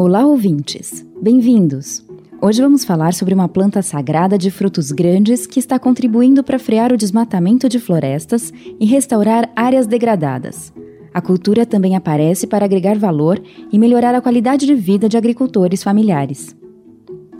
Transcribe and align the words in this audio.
Olá, 0.00 0.24
ouvintes! 0.24 1.04
Bem-vindos! 1.20 2.04
Hoje 2.40 2.62
vamos 2.62 2.84
falar 2.84 3.12
sobre 3.12 3.34
uma 3.34 3.48
planta 3.48 3.82
sagrada 3.82 4.38
de 4.38 4.48
frutos 4.48 4.92
grandes 4.92 5.44
que 5.44 5.58
está 5.58 5.76
contribuindo 5.76 6.44
para 6.44 6.56
frear 6.56 6.92
o 6.92 6.96
desmatamento 6.96 7.68
de 7.68 7.80
florestas 7.80 8.52
e 8.78 8.86
restaurar 8.86 9.50
áreas 9.56 9.88
degradadas. 9.88 10.72
A 11.12 11.20
cultura 11.20 11.66
também 11.66 11.96
aparece 11.96 12.46
para 12.46 12.64
agregar 12.64 12.96
valor 12.96 13.42
e 13.72 13.76
melhorar 13.76 14.14
a 14.14 14.20
qualidade 14.20 14.66
de 14.66 14.74
vida 14.76 15.08
de 15.08 15.16
agricultores 15.16 15.82
familiares. 15.82 16.56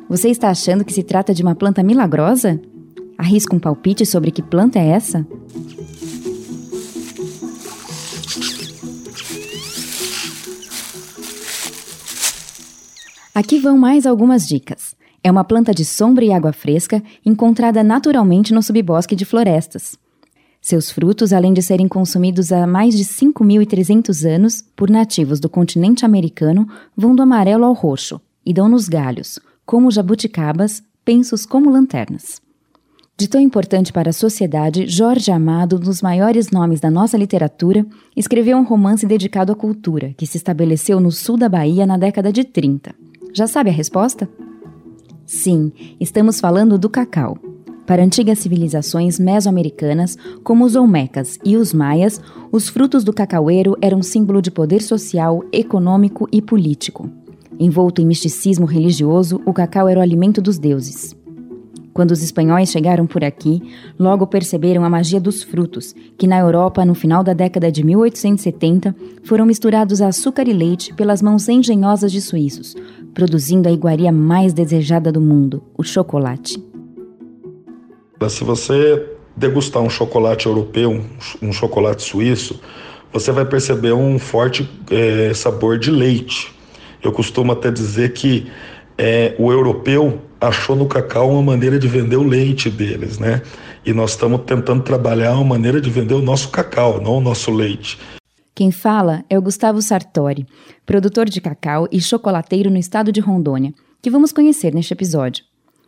Você 0.08 0.28
está 0.28 0.50
achando 0.50 0.84
que 0.84 0.92
se 0.92 1.04
trata 1.04 1.32
de 1.32 1.44
uma 1.44 1.54
planta 1.54 1.80
milagrosa? 1.84 2.60
Arrisca 3.16 3.54
um 3.54 3.60
palpite 3.60 4.04
sobre 4.04 4.32
que 4.32 4.42
planta 4.42 4.80
é 4.80 4.88
essa? 4.88 5.24
Aqui 13.38 13.60
vão 13.60 13.78
mais 13.78 14.04
algumas 14.04 14.48
dicas. 14.48 14.96
É 15.22 15.30
uma 15.30 15.44
planta 15.44 15.72
de 15.72 15.84
sombra 15.84 16.24
e 16.24 16.32
água 16.32 16.52
fresca 16.52 17.00
encontrada 17.24 17.84
naturalmente 17.84 18.52
no 18.52 18.60
subbosque 18.60 19.14
de 19.14 19.24
florestas. 19.24 19.96
Seus 20.60 20.90
frutos, 20.90 21.32
além 21.32 21.52
de 21.52 21.62
serem 21.62 21.86
consumidos 21.86 22.50
há 22.50 22.66
mais 22.66 22.96
de 22.96 23.04
5.300 23.04 24.28
anos 24.28 24.64
por 24.74 24.90
nativos 24.90 25.38
do 25.38 25.48
continente 25.48 26.04
americano, 26.04 26.66
vão 26.96 27.14
do 27.14 27.22
amarelo 27.22 27.64
ao 27.64 27.74
roxo 27.74 28.20
e 28.44 28.52
dão 28.52 28.68
nos 28.68 28.88
galhos, 28.88 29.38
como 29.64 29.88
jabuticabas, 29.88 30.82
pensos 31.04 31.46
como 31.46 31.70
lanternas. 31.70 32.42
De 33.16 33.28
tão 33.28 33.40
importante 33.40 33.92
para 33.92 34.10
a 34.10 34.12
sociedade, 34.12 34.88
Jorge 34.88 35.30
Amado, 35.30 35.76
um 35.76 35.80
dos 35.80 36.02
maiores 36.02 36.50
nomes 36.50 36.80
da 36.80 36.90
nossa 36.90 37.16
literatura, 37.16 37.86
escreveu 38.16 38.58
um 38.58 38.64
romance 38.64 39.06
dedicado 39.06 39.52
à 39.52 39.54
cultura, 39.54 40.12
que 40.16 40.26
se 40.26 40.38
estabeleceu 40.38 40.98
no 40.98 41.12
sul 41.12 41.36
da 41.36 41.48
Bahia 41.48 41.86
na 41.86 41.96
década 41.96 42.32
de 42.32 42.42
30. 42.42 42.92
Já 43.32 43.46
sabe 43.46 43.70
a 43.70 43.72
resposta? 43.72 44.28
Sim, 45.26 45.72
estamos 46.00 46.40
falando 46.40 46.78
do 46.78 46.88
cacau. 46.88 47.36
Para 47.86 48.02
antigas 48.02 48.38
civilizações 48.38 49.18
mesoamericanas, 49.18 50.16
como 50.42 50.64
os 50.64 50.76
Olmecas 50.76 51.38
e 51.44 51.56
os 51.56 51.72
Maias, 51.72 52.20
os 52.52 52.68
frutos 52.68 53.04
do 53.04 53.12
cacaueiro 53.12 53.76
eram 53.80 54.02
símbolo 54.02 54.42
de 54.42 54.50
poder 54.50 54.82
social, 54.82 55.42
econômico 55.52 56.28
e 56.30 56.42
político. 56.42 57.10
Envolto 57.58 58.00
em 58.00 58.06
misticismo 58.06 58.66
religioso, 58.66 59.40
o 59.44 59.52
cacau 59.52 59.88
era 59.88 60.00
o 60.00 60.02
alimento 60.02 60.40
dos 60.40 60.58
deuses. 60.58 61.16
Quando 61.98 62.12
os 62.12 62.22
espanhóis 62.22 62.70
chegaram 62.70 63.08
por 63.08 63.24
aqui, 63.24 63.60
logo 63.98 64.24
perceberam 64.24 64.84
a 64.84 64.88
magia 64.88 65.20
dos 65.20 65.42
frutos, 65.42 65.92
que 66.16 66.28
na 66.28 66.38
Europa, 66.38 66.84
no 66.84 66.94
final 66.94 67.24
da 67.24 67.32
década 67.32 67.72
de 67.72 67.84
1870, 67.84 68.94
foram 69.24 69.44
misturados 69.44 70.00
a 70.00 70.06
açúcar 70.06 70.46
e 70.46 70.52
leite 70.52 70.94
pelas 70.94 71.20
mãos 71.20 71.48
engenhosas 71.48 72.12
de 72.12 72.20
suíços, 72.20 72.76
produzindo 73.14 73.68
a 73.68 73.72
iguaria 73.72 74.12
mais 74.12 74.52
desejada 74.52 75.10
do 75.10 75.20
mundo, 75.20 75.62
o 75.76 75.82
chocolate. 75.82 76.62
Se 78.28 78.44
você 78.44 79.06
degustar 79.36 79.82
um 79.82 79.90
chocolate 79.90 80.46
europeu, 80.46 81.00
um 81.40 81.52
chocolate 81.52 82.02
suíço, 82.02 82.60
você 83.12 83.32
vai 83.32 83.44
perceber 83.44 83.92
um 83.92 84.18
forte 84.18 84.68
é, 84.90 85.32
sabor 85.32 85.78
de 85.78 85.90
leite. 85.90 86.52
Eu 87.02 87.12
costumo 87.12 87.52
até 87.52 87.70
dizer 87.70 88.12
que 88.12 88.50
é, 88.96 89.34
o 89.38 89.52
europeu 89.52 90.20
achou 90.40 90.74
no 90.76 90.86
cacau 90.86 91.30
uma 91.30 91.42
maneira 91.42 91.78
de 91.78 91.86
vender 91.86 92.16
o 92.16 92.22
leite 92.22 92.68
deles, 92.68 93.18
né? 93.18 93.42
E 93.86 93.92
nós 93.92 94.10
estamos 94.10 94.42
tentando 94.44 94.82
trabalhar 94.82 95.34
uma 95.34 95.44
maneira 95.44 95.80
de 95.80 95.88
vender 95.88 96.14
o 96.14 96.22
nosso 96.22 96.50
cacau, 96.50 97.00
não 97.00 97.18
o 97.18 97.20
nosso 97.20 97.50
leite. 97.50 97.98
Quem 98.58 98.72
fala 98.72 99.24
é 99.30 99.38
o 99.38 99.40
Gustavo 99.40 99.80
Sartori, 99.80 100.44
produtor 100.84 101.28
de 101.28 101.40
cacau 101.40 101.86
e 101.92 102.00
chocolateiro 102.00 102.68
no 102.68 102.76
estado 102.76 103.12
de 103.12 103.20
Rondônia, 103.20 103.72
que 104.02 104.10
vamos 104.10 104.32
conhecer 104.32 104.74
neste 104.74 104.92
episódio. 104.92 105.44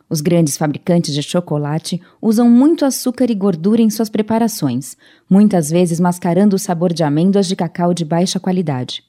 Os 0.08 0.20
grandes 0.20 0.56
fabricantes 0.56 1.12
de 1.12 1.20
chocolate 1.20 2.00
usam 2.22 2.48
muito 2.48 2.84
açúcar 2.84 3.28
e 3.28 3.34
gordura 3.34 3.82
em 3.82 3.90
suas 3.90 4.08
preparações, 4.08 4.96
muitas 5.28 5.68
vezes 5.68 5.98
mascarando 5.98 6.54
o 6.54 6.60
sabor 6.60 6.92
de 6.92 7.02
amêndoas 7.02 7.48
de 7.48 7.56
cacau 7.56 7.92
de 7.92 8.04
baixa 8.04 8.38
qualidade. 8.38 9.02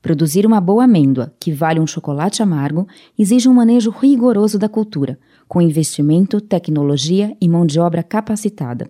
Produzir 0.00 0.46
uma 0.46 0.60
boa 0.60 0.84
amêndoa, 0.84 1.34
que 1.40 1.50
vale 1.50 1.80
um 1.80 1.86
chocolate 1.88 2.40
amargo, 2.40 2.86
exige 3.18 3.48
um 3.48 3.54
manejo 3.54 3.90
rigoroso 3.90 4.60
da 4.60 4.68
cultura, 4.68 5.18
com 5.48 5.60
investimento, 5.60 6.40
tecnologia 6.40 7.36
e 7.40 7.48
mão 7.48 7.66
de 7.66 7.80
obra 7.80 8.04
capacitada. 8.04 8.88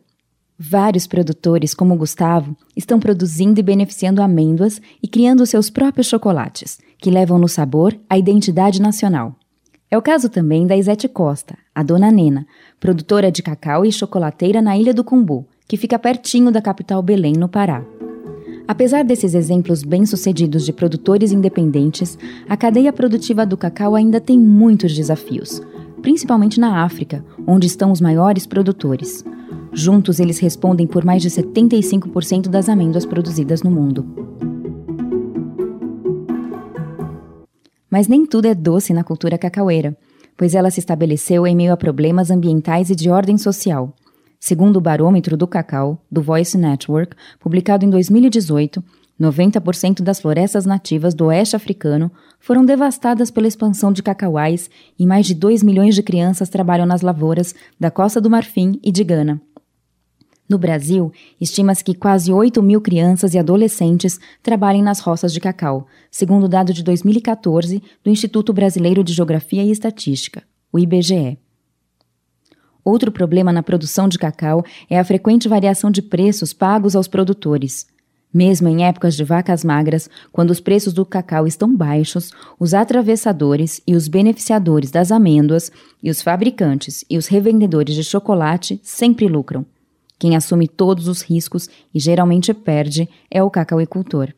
Vários 0.58 1.06
produtores, 1.06 1.74
como 1.74 1.96
Gustavo, 1.96 2.56
estão 2.76 3.00
produzindo 3.00 3.58
e 3.58 3.62
beneficiando 3.62 4.22
amêndoas 4.22 4.80
e 5.02 5.08
criando 5.08 5.46
seus 5.46 5.70
próprios 5.70 6.06
chocolates, 6.06 6.78
que 6.98 7.10
levam 7.10 7.38
no 7.38 7.48
sabor 7.48 7.98
a 8.08 8.16
identidade 8.16 8.80
nacional. 8.80 9.34
É 9.90 9.98
o 9.98 10.02
caso 10.02 10.28
também 10.28 10.66
da 10.66 10.76
Isete 10.76 11.08
Costa, 11.08 11.56
a 11.74 11.82
dona 11.82 12.10
Nena, 12.10 12.46
produtora 12.80 13.30
de 13.30 13.42
cacau 13.42 13.84
e 13.84 13.92
chocolateira 13.92 14.62
na 14.62 14.76
Ilha 14.76 14.94
do 14.94 15.04
Cumbu, 15.04 15.46
que 15.68 15.76
fica 15.76 15.98
pertinho 15.98 16.50
da 16.50 16.62
capital 16.62 17.02
Belém, 17.02 17.34
no 17.34 17.48
Pará. 17.48 17.84
Apesar 18.66 19.04
desses 19.04 19.34
exemplos 19.34 19.82
bem-sucedidos 19.82 20.64
de 20.64 20.72
produtores 20.72 21.32
independentes, 21.32 22.16
a 22.48 22.56
cadeia 22.56 22.92
produtiva 22.92 23.44
do 23.44 23.56
cacau 23.56 23.94
ainda 23.94 24.20
tem 24.20 24.38
muitos 24.38 24.94
desafios, 24.94 25.60
principalmente 26.00 26.60
na 26.60 26.82
África, 26.84 27.24
onde 27.46 27.66
estão 27.66 27.90
os 27.90 28.00
maiores 28.00 28.46
produtores. 28.46 29.24
Juntos, 29.74 30.20
eles 30.20 30.38
respondem 30.38 30.86
por 30.86 31.02
mais 31.02 31.22
de 31.22 31.30
75% 31.30 32.48
das 32.48 32.68
amêndoas 32.68 33.06
produzidas 33.06 33.62
no 33.62 33.70
mundo. 33.70 34.06
Mas 37.90 38.06
nem 38.06 38.26
tudo 38.26 38.46
é 38.46 38.54
doce 38.54 38.92
na 38.92 39.02
cultura 39.02 39.38
cacaueira, 39.38 39.96
pois 40.36 40.54
ela 40.54 40.70
se 40.70 40.80
estabeleceu 40.80 41.46
em 41.46 41.56
meio 41.56 41.72
a 41.72 41.76
problemas 41.76 42.30
ambientais 42.30 42.90
e 42.90 42.94
de 42.94 43.10
ordem 43.10 43.38
social. 43.38 43.94
Segundo 44.38 44.76
o 44.76 44.80
Barômetro 44.80 45.36
do 45.36 45.46
Cacau, 45.46 46.02
do 46.10 46.20
Voice 46.20 46.58
Network, 46.58 47.16
publicado 47.38 47.84
em 47.84 47.90
2018, 47.90 48.82
90% 49.20 50.02
das 50.02 50.20
florestas 50.20 50.66
nativas 50.66 51.14
do 51.14 51.26
oeste 51.26 51.54
africano 51.54 52.10
foram 52.40 52.64
devastadas 52.64 53.30
pela 53.30 53.46
expansão 53.46 53.92
de 53.92 54.02
cacauais 54.02 54.68
e 54.98 55.06
mais 55.06 55.26
de 55.26 55.34
2 55.34 55.62
milhões 55.62 55.94
de 55.94 56.02
crianças 56.02 56.48
trabalham 56.48 56.86
nas 56.86 57.02
lavouras 57.02 57.54
da 57.78 57.90
Costa 57.90 58.20
do 58.20 58.28
Marfim 58.28 58.80
e 58.82 58.90
de 58.90 59.04
Gana. 59.04 59.40
No 60.48 60.58
Brasil, 60.58 61.12
estima-se 61.40 61.82
que 61.82 61.94
quase 61.94 62.32
8 62.32 62.62
mil 62.62 62.80
crianças 62.80 63.32
e 63.32 63.38
adolescentes 63.38 64.18
trabalhem 64.42 64.82
nas 64.82 65.00
roças 65.00 65.32
de 65.32 65.40
cacau, 65.40 65.86
segundo 66.10 66.44
o 66.44 66.48
dado 66.48 66.72
de 66.72 66.82
2014 66.82 67.82
do 68.04 68.10
Instituto 68.10 68.52
Brasileiro 68.52 69.02
de 69.02 69.12
Geografia 69.12 69.62
e 69.62 69.70
Estatística, 69.70 70.42
o 70.72 70.78
IBGE. 70.78 71.38
Outro 72.84 73.12
problema 73.12 73.52
na 73.52 73.62
produção 73.62 74.08
de 74.08 74.18
cacau 74.18 74.64
é 74.90 74.98
a 74.98 75.04
frequente 75.04 75.48
variação 75.48 75.90
de 75.90 76.02
preços 76.02 76.52
pagos 76.52 76.96
aos 76.96 77.06
produtores. 77.06 77.86
Mesmo 78.34 78.66
em 78.66 78.84
épocas 78.84 79.14
de 79.14 79.22
vacas 79.24 79.62
magras, 79.62 80.08
quando 80.32 80.50
os 80.50 80.58
preços 80.58 80.92
do 80.92 81.04
cacau 81.04 81.46
estão 81.46 81.74
baixos, 81.74 82.30
os 82.58 82.74
atravessadores 82.74 83.80
e 83.86 83.94
os 83.94 84.08
beneficiadores 84.08 84.90
das 84.90 85.12
amêndoas, 85.12 85.70
e 86.02 86.10
os 86.10 86.22
fabricantes 86.22 87.04
e 87.08 87.18
os 87.18 87.26
revendedores 87.26 87.94
de 87.94 88.02
chocolate 88.02 88.80
sempre 88.82 89.28
lucram. 89.28 89.64
Quem 90.22 90.36
assume 90.36 90.68
todos 90.68 91.08
os 91.08 91.20
riscos 91.20 91.68
e 91.92 91.98
geralmente 91.98 92.54
perde 92.54 93.08
é 93.28 93.42
o 93.42 93.50
cacauicultor. 93.50 94.32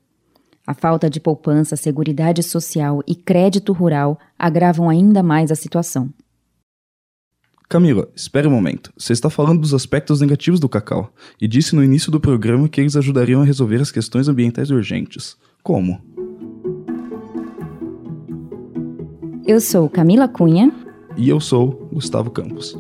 A 0.67 0.73
falta 0.73 1.11
de 1.11 1.21
poupança, 1.21 1.77
seguridade 1.77 2.43
social 2.43 3.03
e 3.07 3.15
crédito 3.15 3.71
rural 3.71 4.19
agravam 4.39 4.89
ainda 4.89 5.23
mais 5.23 5.53
a 5.53 5.55
situação. 5.55 6.09
Camila, 7.69 8.09
espere 8.17 8.49
um 8.49 8.51
momento. 8.51 8.95
Você 8.97 9.13
está 9.13 9.29
falando 9.29 9.61
dos 9.61 9.75
aspectos 9.75 10.23
negativos 10.23 10.59
do 10.59 10.71
cacau 10.71 11.13
e 11.39 11.47
disse 11.47 11.77
no 11.77 11.85
início 11.85 12.11
do 12.11 12.19
programa 12.19 12.67
que 12.67 12.81
eles 12.81 12.97
ajudariam 12.97 13.43
a 13.43 13.45
resolver 13.45 13.83
as 13.83 13.93
questões 13.93 14.27
ambientais 14.27 14.71
urgentes. 14.71 15.37
Como? 15.63 16.01
Eu 19.47 19.61
sou 19.61 19.91
Camila 19.91 20.29
Cunha. 20.29 20.73
E 21.15 21.29
eu 21.29 21.39
sou 21.41 21.91
Gustavo 21.93 22.31
Campos. 22.31 22.75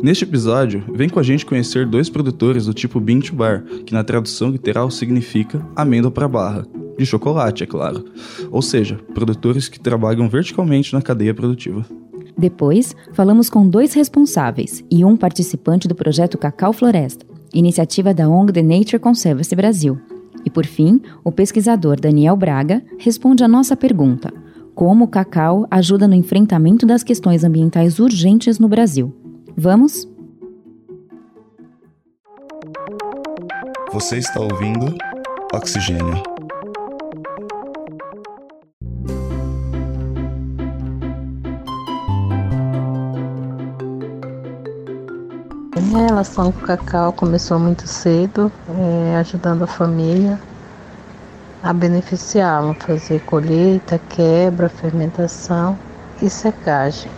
Neste 0.00 0.22
episódio, 0.22 0.84
vem 0.94 1.08
com 1.08 1.18
a 1.18 1.22
gente 1.24 1.44
conhecer 1.44 1.84
dois 1.84 2.08
produtores 2.08 2.66
do 2.66 2.74
tipo 2.74 3.00
bean 3.00 3.18
to 3.18 3.34
bar, 3.34 3.64
que 3.84 3.92
na 3.92 4.04
tradução 4.04 4.48
literal 4.48 4.90
significa 4.92 5.60
amêndoa 5.74 6.10
para 6.10 6.28
barra, 6.28 6.64
de 6.96 7.04
chocolate, 7.04 7.64
é 7.64 7.66
claro. 7.66 8.04
Ou 8.50 8.62
seja, 8.62 9.00
produtores 9.12 9.68
que 9.68 9.80
trabalham 9.80 10.28
verticalmente 10.28 10.92
na 10.92 11.02
cadeia 11.02 11.34
produtiva. 11.34 11.84
Depois, 12.36 12.94
falamos 13.12 13.50
com 13.50 13.68
dois 13.68 13.92
responsáveis 13.92 14.84
e 14.88 15.04
um 15.04 15.16
participante 15.16 15.88
do 15.88 15.96
projeto 15.96 16.38
Cacau 16.38 16.72
Floresta, 16.72 17.26
iniciativa 17.52 18.14
da 18.14 18.28
ONG 18.28 18.52
The 18.52 18.62
Nature 18.62 19.00
Conservancy 19.00 19.56
Brasil. 19.56 19.98
E 20.44 20.50
por 20.50 20.64
fim, 20.64 21.00
o 21.24 21.32
pesquisador 21.32 22.00
Daniel 22.00 22.36
Braga 22.36 22.84
responde 22.98 23.42
a 23.42 23.48
nossa 23.48 23.76
pergunta: 23.76 24.32
como 24.76 25.06
o 25.06 25.08
cacau 25.08 25.66
ajuda 25.68 26.06
no 26.06 26.14
enfrentamento 26.14 26.86
das 26.86 27.02
questões 27.02 27.42
ambientais 27.42 27.98
urgentes 27.98 28.60
no 28.60 28.68
Brasil? 28.68 29.12
Vamos? 29.60 30.06
Você 33.92 34.18
está 34.18 34.38
ouvindo 34.38 34.96
Oxigênio. 35.52 36.22
Minha 45.82 46.06
relação 46.06 46.52
com 46.52 46.60
o 46.60 46.62
cacau 46.62 47.12
começou 47.12 47.58
muito 47.58 47.84
cedo, 47.88 48.52
é, 48.78 49.16
ajudando 49.16 49.64
a 49.64 49.66
família 49.66 50.40
a 51.64 51.72
beneficiá-lo, 51.72 52.74
fazer 52.74 53.20
colheita, 53.22 53.98
quebra, 54.08 54.68
fermentação 54.68 55.76
e 56.22 56.30
secagem. 56.30 57.10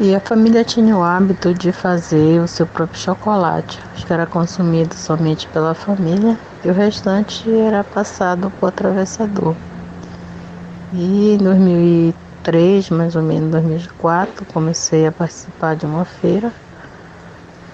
E 0.00 0.14
a 0.14 0.20
família 0.20 0.64
tinha 0.64 0.96
o 0.96 1.02
hábito 1.02 1.52
de 1.54 1.70
fazer 1.70 2.40
o 2.40 2.48
seu 2.48 2.66
próprio 2.66 2.98
chocolate, 2.98 3.78
que 4.06 4.12
era 4.12 4.26
consumido 4.26 4.94
somente 4.94 5.46
pela 5.48 5.74
família 5.74 6.36
e 6.64 6.70
o 6.70 6.72
restante 6.72 7.48
era 7.50 7.84
passado 7.84 8.50
para 8.58 8.66
o 8.66 8.68
atravessador. 8.68 9.54
E 10.92 11.34
em 11.34 11.38
2003, 11.38 12.90
mais 12.90 13.14
ou 13.14 13.22
menos 13.22 13.50
2004, 13.50 14.44
comecei 14.46 15.06
a 15.06 15.12
participar 15.12 15.76
de 15.76 15.86
uma 15.86 16.04
feira 16.04 16.52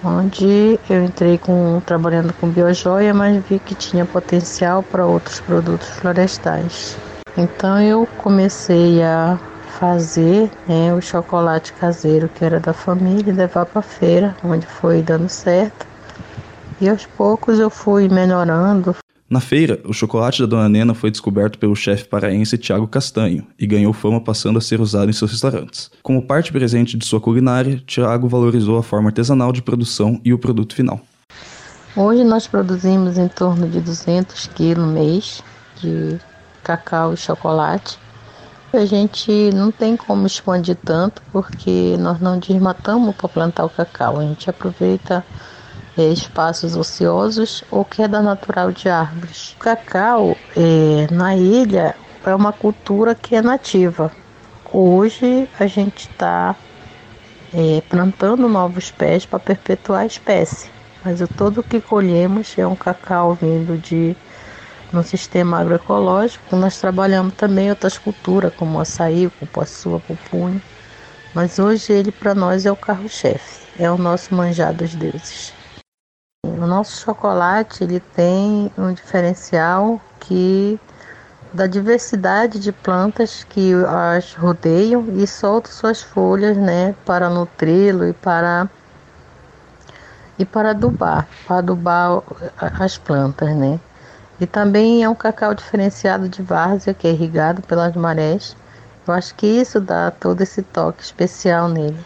onde 0.03 0.79
eu 0.89 1.03
entrei 1.03 1.37
com 1.37 1.81
trabalhando 1.85 2.33
com 2.33 2.47
biojoia, 2.47 3.13
mas 3.13 3.43
vi 3.45 3.59
que 3.59 3.75
tinha 3.75 4.05
potencial 4.05 4.83
para 4.83 5.05
outros 5.05 5.39
produtos 5.41 5.89
florestais. 5.89 6.97
Então 7.37 7.81
eu 7.81 8.07
comecei 8.17 9.03
a 9.03 9.37
fazer 9.79 10.51
né, 10.67 10.93
o 10.93 11.01
chocolate 11.01 11.71
caseiro 11.73 12.29
que 12.29 12.43
era 12.43 12.59
da 12.59 12.73
família 12.73 13.31
e 13.31 13.35
levar 13.35 13.65
para 13.65 13.79
a 13.79 13.83
feira, 13.83 14.35
onde 14.43 14.65
foi 14.65 15.01
dando 15.01 15.29
certo. 15.29 15.87
E 16.81 16.89
aos 16.89 17.05
poucos 17.05 17.59
eu 17.59 17.69
fui 17.69 18.09
melhorando, 18.09 18.95
na 19.29 19.39
feira, 19.39 19.79
o 19.85 19.93
chocolate 19.93 20.41
da 20.41 20.47
Dona 20.47 20.67
Nena 20.67 20.95
foi 20.95 21.11
descoberto 21.11 21.59
pelo 21.59 21.75
chefe 21.75 22.05
paraense 22.05 22.57
Tiago 22.57 22.87
Castanho 22.87 23.45
e 23.59 23.67
ganhou 23.67 23.93
fama 23.93 24.19
passando 24.19 24.57
a 24.57 24.61
ser 24.61 24.81
usado 24.81 25.07
em 25.07 25.13
seus 25.13 25.29
restaurantes. 25.29 25.91
Como 26.01 26.25
parte 26.25 26.51
presente 26.51 26.97
de 26.97 27.05
sua 27.05 27.21
culinária, 27.21 27.79
Tiago 27.85 28.27
valorizou 28.27 28.79
a 28.79 28.81
forma 28.81 29.09
artesanal 29.09 29.53
de 29.53 29.61
produção 29.61 30.19
e 30.25 30.33
o 30.33 30.39
produto 30.39 30.73
final. 30.73 30.99
Hoje 31.95 32.23
nós 32.23 32.47
produzimos 32.47 33.19
em 33.19 33.27
torno 33.27 33.69
de 33.69 33.79
200 33.79 34.47
quilos 34.47 34.91
mês 34.91 35.43
de 35.79 36.17
cacau 36.63 37.13
e 37.13 37.17
chocolate. 37.17 37.99
A 38.71 38.85
gente 38.85 39.49
não 39.51 39.71
tem 39.71 39.97
como 39.97 40.27
expandir 40.27 40.77
tanto 40.85 41.23
porque 41.31 41.97
nós 41.97 42.19
não 42.19 42.37
desmatamos 42.37 43.15
para 43.15 43.27
plantar 43.27 43.65
o 43.65 43.69
cacau. 43.69 44.19
A 44.19 44.21
gente 44.21 44.47
aproveita 44.47 45.25
é, 45.97 46.03
espaços 46.03 46.75
ociosos 46.75 47.63
ou 47.71 47.83
queda 47.83 48.21
natural 48.21 48.71
de 48.71 48.87
árvores. 48.87 49.53
O 49.53 49.57
cacau 49.57 50.37
é, 50.55 51.07
na 51.11 51.35
ilha 51.35 51.95
é 52.23 52.35
uma 52.35 52.53
cultura 52.53 53.15
que 53.15 53.35
é 53.35 53.41
nativa. 53.41 54.11
Hoje 54.71 55.49
a 55.59 55.65
gente 55.65 56.07
está 56.07 56.55
é, 57.51 57.81
plantando 57.89 58.47
novos 58.47 58.91
pés 58.91 59.25
para 59.25 59.39
perpetuar 59.39 60.01
a 60.01 60.05
espécie, 60.05 60.69
mas 61.03 61.21
o 61.21 61.27
todo 61.27 61.63
que 61.63 61.81
colhemos 61.81 62.55
é 62.55 62.67
um 62.67 62.75
cacau 62.75 63.33
vindo 63.33 63.79
de 63.79 64.15
no 64.91 65.03
sistema 65.03 65.59
agroecológico. 65.59 66.55
Nós 66.55 66.79
trabalhamos 66.79 67.33
também 67.35 67.69
outras 67.69 67.97
culturas, 67.97 68.53
como 68.55 68.77
o 68.77 68.81
açaí, 68.81 69.27
o 69.27 69.31
cupuaçu, 69.31 70.01
pupunha, 70.07 70.61
mas 71.33 71.59
hoje 71.59 71.93
ele 71.93 72.11
para 72.11 72.33
nós 72.33 72.65
é 72.65 72.71
o 72.71 72.75
carro-chefe, 72.75 73.67
é 73.77 73.89
o 73.89 73.97
nosso 73.97 74.33
manjar 74.33 74.73
dos 74.73 74.95
deuses. 74.95 75.53
O 76.45 76.65
nosso 76.65 77.01
chocolate 77.01 77.83
ele 77.83 77.99
tem 77.99 78.71
um 78.77 78.93
diferencial 78.93 80.01
que 80.19 80.79
da 81.53 81.65
diversidade 81.65 82.59
de 82.59 82.71
plantas 82.71 83.43
que 83.43 83.73
as 83.87 84.33
rodeiam 84.35 85.05
e 85.17 85.25
soltam 85.25 85.71
suas 85.71 86.01
folhas, 86.01 86.55
né, 86.55 86.95
para 87.05 87.29
nutri-lo 87.29 88.07
e 88.07 88.13
para 88.13 88.69
e 90.37 90.45
para 90.45 90.69
adubar, 90.69 91.27
para 91.45 91.57
adubar 91.57 92.23
as 92.57 92.97
plantas, 92.97 93.53
né? 93.55 93.79
E 94.39 94.47
também 94.47 95.03
é 95.03 95.09
um 95.09 95.15
cacau 95.15 95.53
diferenciado 95.53 96.29
de 96.29 96.41
várzea 96.41 96.93
que 96.93 97.07
é 97.07 97.11
irrigado 97.11 97.61
pelas 97.61 97.95
marés. 97.95 98.55
Eu 99.07 99.13
acho 99.13 99.35
que 99.35 99.45
isso 99.45 99.81
dá 99.81 100.11
todo 100.11 100.41
esse 100.41 100.61
toque 100.61 101.03
especial 101.03 101.67
nele. 101.67 101.97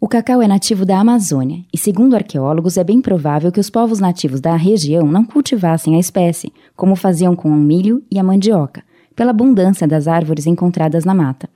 O 0.00 0.08
cacau 0.08 0.40
é 0.40 0.46
nativo 0.46 0.84
da 0.84 1.00
Amazônia 1.00 1.64
e, 1.72 1.76
segundo 1.76 2.14
arqueólogos, 2.14 2.76
é 2.76 2.84
bem 2.84 3.00
provável 3.00 3.50
que 3.50 3.58
os 3.58 3.68
povos 3.68 3.98
nativos 3.98 4.40
da 4.40 4.54
região 4.54 5.06
não 5.06 5.24
cultivassem 5.24 5.96
a 5.96 5.98
espécie, 5.98 6.52
como 6.76 6.94
faziam 6.94 7.34
com 7.34 7.48
o 7.48 7.56
milho 7.56 8.02
e 8.10 8.18
a 8.18 8.22
mandioca, 8.22 8.84
pela 9.16 9.30
abundância 9.30 9.88
das 9.88 10.06
árvores 10.06 10.46
encontradas 10.46 11.04
na 11.04 11.14
mata. 11.14 11.48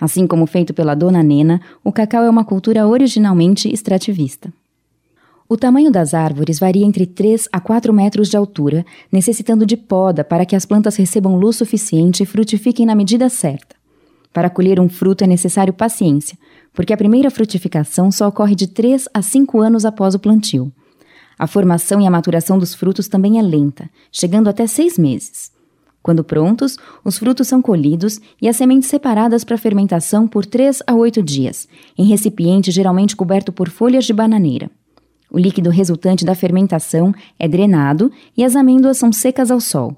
Assim 0.00 0.26
como 0.26 0.46
feito 0.46 0.72
pela 0.72 0.94
dona 0.94 1.22
Nena, 1.22 1.60
o 1.84 1.92
cacau 1.92 2.22
é 2.22 2.30
uma 2.30 2.44
cultura 2.44 2.86
originalmente 2.86 3.68
extrativista. 3.70 4.50
O 5.52 5.56
tamanho 5.56 5.90
das 5.90 6.14
árvores 6.14 6.60
varia 6.60 6.86
entre 6.86 7.04
3 7.04 7.48
a 7.50 7.58
4 7.58 7.92
metros 7.92 8.28
de 8.28 8.36
altura, 8.36 8.86
necessitando 9.10 9.66
de 9.66 9.76
poda 9.76 10.22
para 10.22 10.46
que 10.46 10.54
as 10.54 10.64
plantas 10.64 10.94
recebam 10.94 11.34
luz 11.34 11.56
suficiente 11.56 12.22
e 12.22 12.26
frutifiquem 12.26 12.86
na 12.86 12.94
medida 12.94 13.28
certa. 13.28 13.74
Para 14.32 14.48
colher 14.48 14.78
um 14.78 14.88
fruto 14.88 15.24
é 15.24 15.26
necessário 15.26 15.72
paciência, 15.72 16.38
porque 16.72 16.92
a 16.92 16.96
primeira 16.96 17.32
frutificação 17.32 18.12
só 18.12 18.28
ocorre 18.28 18.54
de 18.54 18.68
3 18.68 19.08
a 19.12 19.22
5 19.22 19.60
anos 19.60 19.84
após 19.84 20.14
o 20.14 20.20
plantio. 20.20 20.70
A 21.36 21.48
formação 21.48 22.00
e 22.00 22.06
a 22.06 22.10
maturação 22.12 22.56
dos 22.56 22.72
frutos 22.72 23.08
também 23.08 23.36
é 23.36 23.42
lenta, 23.42 23.90
chegando 24.12 24.46
até 24.46 24.68
seis 24.68 24.96
meses. 24.96 25.50
Quando 26.00 26.22
prontos, 26.22 26.76
os 27.04 27.18
frutos 27.18 27.48
são 27.48 27.60
colhidos 27.60 28.20
e 28.40 28.48
as 28.48 28.54
sementes 28.54 28.88
separadas 28.88 29.42
para 29.42 29.58
fermentação 29.58 30.28
por 30.28 30.46
3 30.46 30.84
a 30.86 30.94
8 30.94 31.20
dias, 31.20 31.66
em 31.98 32.06
recipiente 32.06 32.70
geralmente 32.70 33.16
coberto 33.16 33.50
por 33.50 33.68
folhas 33.68 34.04
de 34.04 34.12
bananeira. 34.12 34.70
O 35.30 35.38
líquido 35.38 35.70
resultante 35.70 36.24
da 36.24 36.34
fermentação 36.34 37.14
é 37.38 37.46
drenado 37.46 38.10
e 38.36 38.44
as 38.44 38.56
amêndoas 38.56 38.98
são 38.98 39.12
secas 39.12 39.50
ao 39.50 39.60
sol. 39.60 39.96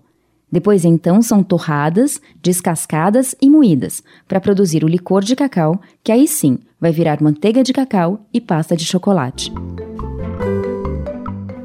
Depois, 0.50 0.84
então, 0.84 1.22
são 1.22 1.42
torradas, 1.42 2.20
descascadas 2.42 3.34
e 3.40 3.48
moídas 3.48 4.02
para 4.28 4.40
produzir 4.40 4.84
o 4.84 4.88
licor 4.88 5.22
de 5.22 5.34
cacau, 5.34 5.80
que 6.04 6.12
aí 6.12 6.28
sim 6.28 6.58
vai 6.78 6.92
virar 6.92 7.22
manteiga 7.22 7.62
de 7.62 7.72
cacau 7.72 8.26
e 8.34 8.38
pasta 8.38 8.76
de 8.76 8.84
chocolate. 8.84 9.50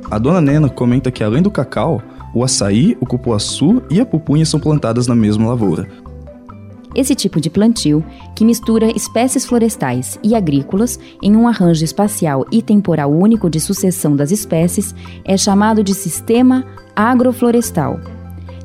A 0.10 0.18
dona 0.18 0.40
Nena 0.40 0.70
comenta 0.70 1.12
que 1.12 1.22
além 1.22 1.44
do 1.44 1.52
cacau, 1.52 2.02
o 2.34 2.46
açaí, 2.46 2.98
o 3.02 3.06
cupuaçu 3.06 3.84
e 3.92 4.00
a 4.00 4.06
pupunha 4.06 4.46
são 4.46 4.58
plantadas 4.58 5.06
na 5.06 5.16
mesma 5.16 5.50
lavoura. 5.50 6.07
Esse 6.98 7.16
tipo 7.16 7.40
de 7.40 7.50
plantio, 7.50 8.04
que 8.36 8.44
mistura 8.44 8.92
espécies 8.92 9.46
florestais 9.46 10.20
e 10.24 10.36
agrícolas 10.36 11.00
em 11.22 11.36
um 11.36 11.48
arranjo 11.48 11.86
espacial 11.86 12.46
e 12.52 12.62
temporal 12.62 13.12
único 13.12 13.50
de 13.50 13.60
sucessão 13.60 14.16
das 14.16 14.32
espécies, 14.32 14.96
é 15.24 15.38
chamado 15.38 15.84
de 15.84 15.94
sistema 15.94 16.66
agroflorestal 16.96 18.00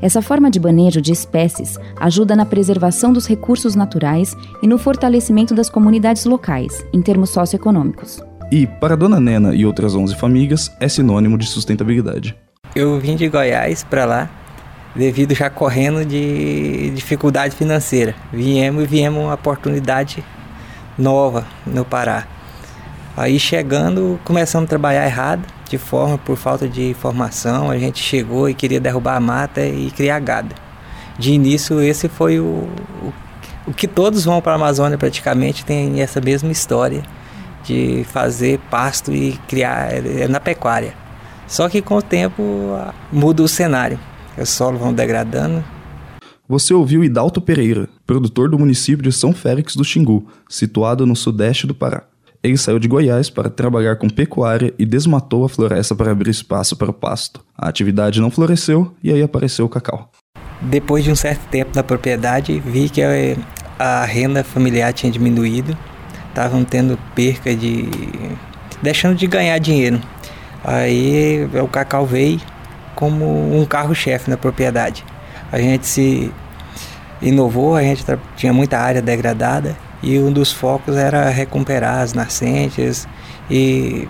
essa 0.02 0.20
forma 0.20 0.50
de 0.50 0.58
manejo 0.58 1.00
de 1.00 1.12
espécies 1.12 1.78
ajuda 1.96 2.34
na 2.34 2.44
preservação 2.44 3.12
dos 3.12 3.24
recursos 3.24 3.76
naturais 3.76 4.36
e 4.60 4.66
no 4.66 4.76
fortalecimento 4.76 5.54
das 5.54 5.70
comunidades 5.70 6.24
locais, 6.24 6.84
em 6.92 7.00
termos 7.00 7.30
socioeconômicos. 7.30 8.20
E, 8.50 8.66
para 8.66 8.96
Dona 8.96 9.20
Nena 9.20 9.54
e 9.54 9.64
outras 9.64 9.94
11 9.94 10.16
famílias, 10.16 10.70
é 10.80 10.88
sinônimo 10.88 11.38
de 11.38 11.46
sustentabilidade. 11.46 12.36
Eu 12.74 12.98
vim 12.98 13.14
de 13.14 13.28
Goiás 13.28 13.84
para 13.84 14.04
lá 14.04 14.41
devido 14.94 15.34
já 15.34 15.48
correndo 15.48 16.04
de 16.04 16.90
dificuldade 16.90 17.56
financeira. 17.56 18.14
Viemos 18.32 18.84
e 18.84 18.86
viemos 18.86 19.22
uma 19.22 19.34
oportunidade 19.34 20.24
nova 20.98 21.46
no 21.66 21.84
Pará. 21.84 22.26
Aí 23.16 23.38
chegando, 23.38 24.18
começamos 24.24 24.66
a 24.66 24.68
trabalhar 24.68 25.04
errado 25.04 25.42
de 25.68 25.78
forma 25.78 26.18
por 26.18 26.36
falta 26.36 26.68
de 26.68 26.90
informação, 26.90 27.70
a 27.70 27.78
gente 27.78 28.02
chegou 28.02 28.46
e 28.46 28.52
queria 28.52 28.78
derrubar 28.78 29.16
a 29.16 29.20
mata 29.20 29.64
e 29.64 29.90
criar 29.90 30.18
gado. 30.20 30.54
De 31.18 31.32
início, 31.32 31.80
esse 31.80 32.10
foi 32.10 32.38
o, 32.38 32.68
o, 33.02 33.12
o 33.68 33.72
que 33.72 33.88
todos 33.88 34.24
vão 34.24 34.42
para 34.42 34.52
a 34.52 34.56
Amazônia 34.56 34.98
praticamente 34.98 35.64
tem 35.64 36.02
essa 36.02 36.20
mesma 36.20 36.52
história 36.52 37.02
de 37.64 38.04
fazer 38.12 38.58
pasto 38.70 39.12
e 39.12 39.38
criar 39.48 39.94
é, 39.94 40.28
na 40.28 40.40
pecuária. 40.40 40.92
Só 41.46 41.68
que 41.70 41.80
com 41.80 41.96
o 41.96 42.02
tempo 42.02 42.42
muda 43.10 43.42
o 43.42 43.48
cenário, 43.48 43.98
os 44.38 44.48
solos 44.48 44.80
vão 44.80 44.92
degradando. 44.92 45.64
Você 46.48 46.74
ouviu 46.74 47.02
Hidalto 47.02 47.40
Pereira, 47.40 47.88
produtor 48.06 48.50
do 48.50 48.58
município 48.58 49.02
de 49.02 49.12
São 49.12 49.32
Félix 49.32 49.74
do 49.74 49.84
Xingu, 49.84 50.26
situado 50.48 51.06
no 51.06 51.16
sudeste 51.16 51.66
do 51.66 51.74
Pará. 51.74 52.04
Ele 52.42 52.56
saiu 52.56 52.80
de 52.80 52.88
Goiás 52.88 53.30
para 53.30 53.48
trabalhar 53.48 53.96
com 53.96 54.08
pecuária 54.08 54.74
e 54.76 54.84
desmatou 54.84 55.44
a 55.44 55.48
floresta 55.48 55.94
para 55.94 56.10
abrir 56.10 56.30
espaço 56.30 56.76
para 56.76 56.90
o 56.90 56.92
pasto. 56.92 57.40
A 57.56 57.68
atividade 57.68 58.20
não 58.20 58.32
floresceu 58.32 58.92
e 59.02 59.12
aí 59.12 59.22
apareceu 59.22 59.64
o 59.64 59.68
cacau. 59.68 60.10
Depois 60.60 61.04
de 61.04 61.10
um 61.12 61.16
certo 61.16 61.48
tempo 61.48 61.70
na 61.74 61.84
propriedade, 61.84 62.58
vi 62.58 62.88
que 62.88 63.00
a 63.78 64.04
renda 64.04 64.42
familiar 64.42 64.92
tinha 64.92 65.10
diminuído, 65.10 65.76
estavam 66.28 66.64
tendo 66.64 66.98
perca 67.14 67.54
de. 67.54 67.88
deixando 68.82 69.16
de 69.16 69.26
ganhar 69.26 69.58
dinheiro. 69.58 70.00
Aí 70.64 71.48
o 71.62 71.68
cacau 71.68 72.04
veio 72.04 72.40
como 73.02 73.58
um 73.60 73.64
carro-chefe 73.64 74.30
na 74.30 74.36
propriedade. 74.36 75.04
A 75.50 75.58
gente 75.58 75.88
se 75.88 76.32
inovou, 77.20 77.74
a 77.74 77.82
gente 77.82 78.04
tinha 78.36 78.52
muita 78.52 78.78
área 78.78 79.02
degradada 79.02 79.76
e 80.00 80.20
um 80.20 80.30
dos 80.30 80.52
focos 80.52 80.96
era 80.96 81.28
recuperar 81.28 81.98
as 81.98 82.14
nascentes 82.14 83.08
e 83.50 84.06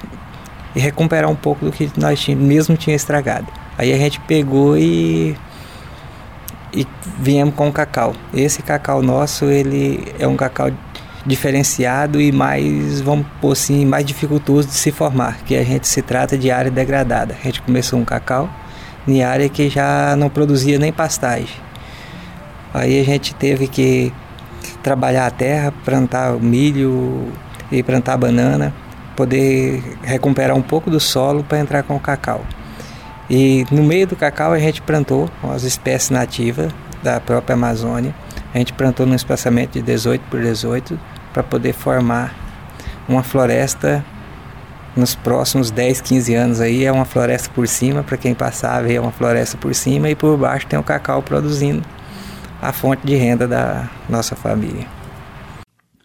e 0.75 0.81
recuperar 0.81 1.31
um 1.31 1.35
pouco 1.35 1.65
do 1.65 1.73
que 1.73 1.91
nós 1.97 2.21
tínhamos, 2.21 2.47
mesmo 2.47 2.77
tinha 2.77 2.95
estragado. 2.95 3.47
Aí 3.79 3.95
a 3.95 3.97
gente 3.97 4.21
pegou 4.21 4.77
e 4.77 5.35
e 6.75 6.87
viemos 7.19 7.55
com 7.55 7.69
o 7.69 7.73
cacau. 7.73 8.13
Esse 8.35 8.61
cacau 8.61 9.01
nosso, 9.01 9.47
ele 9.47 10.05
é 10.19 10.29
um 10.29 10.37
cacau 10.37 10.71
diferenciado 11.25 12.21
e 12.21 12.31
mais, 12.31 13.01
vamos 13.01 13.27
pôr 13.41 13.53
assim, 13.53 13.87
mais 13.87 14.05
dificultoso 14.05 14.69
de 14.69 14.75
se 14.75 14.93
formar, 14.93 15.39
que 15.45 15.57
a 15.57 15.65
gente 15.65 15.89
se 15.89 16.03
trata 16.03 16.37
de 16.37 16.51
área 16.51 16.71
degradada. 16.71 17.35
A 17.41 17.43
gente 17.43 17.63
começou 17.63 17.99
um 17.99 18.05
cacau 18.05 18.51
em 19.07 19.23
área 19.23 19.49
que 19.49 19.69
já 19.69 20.15
não 20.17 20.29
produzia 20.29 20.79
nem 20.79 20.93
pastagem. 20.93 21.57
Aí 22.73 23.01
a 23.01 23.05
gente 23.05 23.35
teve 23.35 23.67
que 23.67 24.13
trabalhar 24.83 25.27
a 25.27 25.31
terra, 25.31 25.73
plantar 25.85 26.33
milho 26.41 27.33
e 27.71 27.83
plantar 27.83 28.17
banana, 28.17 28.73
poder 29.17 29.83
recuperar 30.03 30.57
um 30.57 30.63
pouco 30.63 30.91
do 30.91 30.99
solo 30.99 31.45
para 31.45 31.59
entrar 31.59 31.83
com 31.83 31.97
o 31.97 32.01
cacau. 32.01 32.45
E 33.29 33.67
no 33.71 33.83
meio 33.83 34.07
do 34.07 34.17
cacau 34.17 34.53
a 34.53 34.59
gente 34.59 34.83
plantou 34.83 35.29
as 35.43 35.63
espécies 35.63 36.11
nativas 36.11 36.73
da 37.03 37.21
própria 37.21 37.55
Amazônia. 37.55 38.15
A 38.55 38.59
gente 38.59 38.73
plantou 38.73 39.07
num 39.07 39.15
espaçamento 39.15 39.73
de 39.73 39.83
18 39.83 40.23
por 40.31 40.41
18 40.41 40.99
para 41.33 41.43
poder 41.43 41.73
formar 41.73 42.35
uma 43.09 43.23
floresta 43.23 44.05
nos 44.97 45.15
próximos 45.15 45.71
10, 45.71 46.01
15 46.01 46.35
anos 46.35 46.61
aí 46.61 46.85
é 46.85 46.93
uma 46.93 47.05
floresta 47.05 47.51
por 47.55 47.67
cima, 47.67 48.03
para 48.03 48.17
quem 48.17 48.35
passar 48.35 48.83
vê 48.83 48.99
uma 48.99 49.13
floresta 49.13 49.57
por 49.57 49.75
cima 49.75 50.11
e 50.11 50.15
por 50.15 50.37
baixo 50.37 50.67
tem 50.67 50.79
o 50.79 50.83
cacau 50.83 51.23
produzindo 51.23 51.83
a 52.61 52.73
fonte 52.73 53.05
de 53.07 53.17
renda 53.17 53.49
da 53.49 53.91
nossa 54.09 54.37
família. 54.37 54.87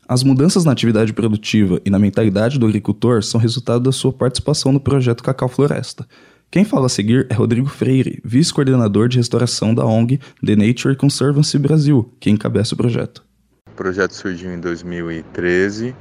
As 0.07 0.23
mudanças 0.23 0.63
na 0.63 0.71
atividade 0.71 1.11
produtiva 1.11 1.81
e 1.85 1.89
na 1.89 1.99
mentalidade 1.99 2.57
do 2.57 2.65
agricultor 2.65 3.21
são 3.23 3.39
resultado 3.39 3.83
da 3.83 3.91
sua 3.91 4.13
participação 4.13 4.71
no 4.71 4.79
projeto 4.79 5.21
Cacau 5.21 5.49
Floresta. 5.49 6.07
Quem 6.49 6.63
fala 6.63 6.85
a 6.85 6.89
seguir 6.89 7.27
é 7.29 7.33
Rodrigo 7.33 7.67
Freire, 7.67 8.21
vice-coordenador 8.23 9.09
de 9.09 9.17
restauração 9.17 9.75
da 9.75 9.85
ONG 9.85 10.17
The 10.43 10.55
Nature 10.55 10.95
Conservancy 10.95 11.59
Brasil, 11.59 12.09
que 12.21 12.29
encabeça 12.29 12.73
o 12.73 12.77
projeto. 12.77 13.21
O 13.67 13.75
projeto 13.75 14.13
surgiu 14.13 14.53
em 14.53 14.59
2013 14.59 15.93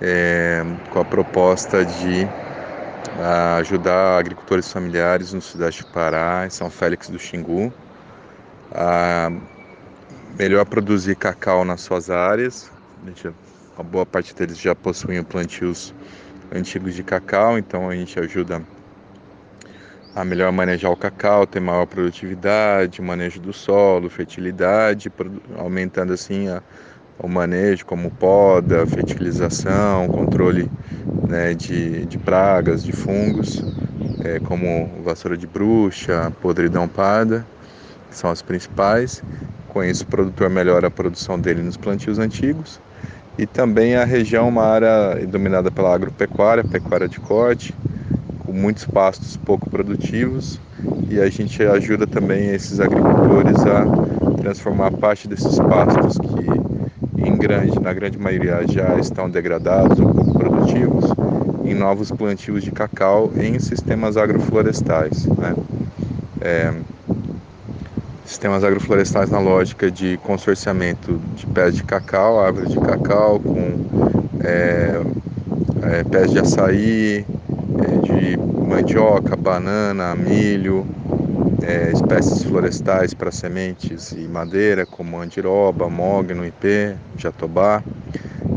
é, 0.00 0.62
com 0.90 1.00
a 1.00 1.04
proposta 1.04 1.84
de 1.84 2.26
a, 3.18 3.56
ajudar 3.56 4.18
agricultores 4.18 4.72
familiares 4.72 5.32
no 5.32 5.40
Sudeste 5.40 5.82
do 5.82 5.90
Pará, 5.90 6.44
em 6.46 6.50
São 6.50 6.70
Félix 6.70 7.08
do 7.08 7.18
Xingu, 7.18 7.72
a 8.72 9.30
melhor 10.38 10.64
produzir 10.64 11.16
cacau 11.16 11.64
nas 11.64 11.80
suas 11.82 12.10
áreas. 12.10 12.70
A 13.76 13.82
boa 13.82 14.06
parte 14.06 14.34
deles 14.34 14.58
já 14.58 14.74
possuem 14.74 15.22
plantios 15.22 15.94
antigos 16.52 16.94
de 16.94 17.02
cacau, 17.02 17.58
então 17.58 17.88
a 17.88 17.94
gente 17.94 18.18
ajuda 18.18 18.62
a 20.14 20.24
melhor 20.24 20.50
manejar 20.52 20.90
o 20.90 20.96
cacau, 20.96 21.46
ter 21.46 21.60
maior 21.60 21.86
produtividade, 21.86 23.00
manejo 23.00 23.40
do 23.40 23.52
solo, 23.52 24.10
fertilidade, 24.10 25.10
aumentando 25.56 26.12
assim 26.12 26.48
a, 26.48 26.62
o 27.22 27.28
manejo 27.28 27.84
como 27.84 28.10
poda, 28.10 28.86
fertilização, 28.86 30.08
controle 30.08 30.70
né, 31.28 31.54
de, 31.54 32.06
de 32.06 32.18
pragas, 32.18 32.82
de 32.82 32.92
fungos, 32.92 33.62
é, 34.24 34.40
como 34.40 34.88
vassoura 35.04 35.36
de 35.36 35.46
bruxa, 35.46 36.32
podridão 36.40 36.88
parda, 36.88 37.46
que 38.08 38.16
são 38.16 38.30
as 38.30 38.42
principais. 38.42 39.22
Com 39.68 39.84
isso, 39.84 40.04
o 40.04 40.06
produtor 40.06 40.50
melhora 40.50 40.88
a 40.88 40.90
produção 40.90 41.38
dele 41.38 41.62
nos 41.62 41.76
plantios 41.76 42.18
antigos. 42.18 42.80
E 43.38 43.46
também 43.46 43.94
a 43.94 44.04
região, 44.04 44.48
uma 44.48 44.64
área 44.64 45.26
dominada 45.26 45.70
pela 45.70 45.94
agropecuária, 45.94 46.64
pecuária 46.64 47.08
de 47.08 47.20
corte, 47.20 47.74
com 48.44 48.52
muitos 48.52 48.84
pastos 48.84 49.36
pouco 49.36 49.70
produtivos 49.70 50.60
e 51.08 51.20
a 51.20 51.28
gente 51.28 51.62
ajuda 51.62 52.06
também 52.06 52.50
esses 52.50 52.80
agricultores 52.80 53.64
a 53.66 53.84
transformar 54.40 54.92
parte 54.92 55.28
desses 55.28 55.58
pastos 55.58 56.18
que 56.18 56.39
grande, 57.40 57.80
na 57.80 57.92
grande 57.92 58.18
maioria 58.18 58.64
já 58.68 58.96
estão 58.98 59.28
degradados 59.28 59.98
ou 59.98 60.14
pouco 60.14 60.38
produtivos 60.38 61.04
em 61.64 61.74
novos 61.74 62.10
plantios 62.10 62.62
de 62.62 62.70
cacau 62.70 63.32
em 63.36 63.58
sistemas 63.58 64.16
agroflorestais. 64.16 65.26
Né? 65.26 65.54
É, 66.42 66.72
sistemas 68.24 68.62
agroflorestais 68.62 69.30
na 69.30 69.40
lógica 69.40 69.90
de 69.90 70.18
consorciamento 70.18 71.18
de 71.34 71.46
pés 71.46 71.74
de 71.74 71.82
cacau, 71.82 72.38
árvores 72.40 72.70
de 72.70 72.78
cacau 72.78 73.40
com 73.40 73.84
é, 74.44 75.00
é, 75.82 76.04
pés 76.04 76.30
de 76.30 76.38
açaí, 76.38 77.24
de 78.02 78.36
mandioca, 78.68 79.34
banana, 79.34 80.14
milho, 80.14 80.86
é, 81.62 81.92
espécies 81.92 82.44
florestais 82.44 83.14
para 83.14 83.30
sementes 83.30 84.12
e 84.12 84.28
madeira, 84.28 84.86
como 85.10 85.20
andiroba, 85.20 85.90
mogno, 85.90 86.46
ipê, 86.46 86.94
jatobá. 87.16 87.82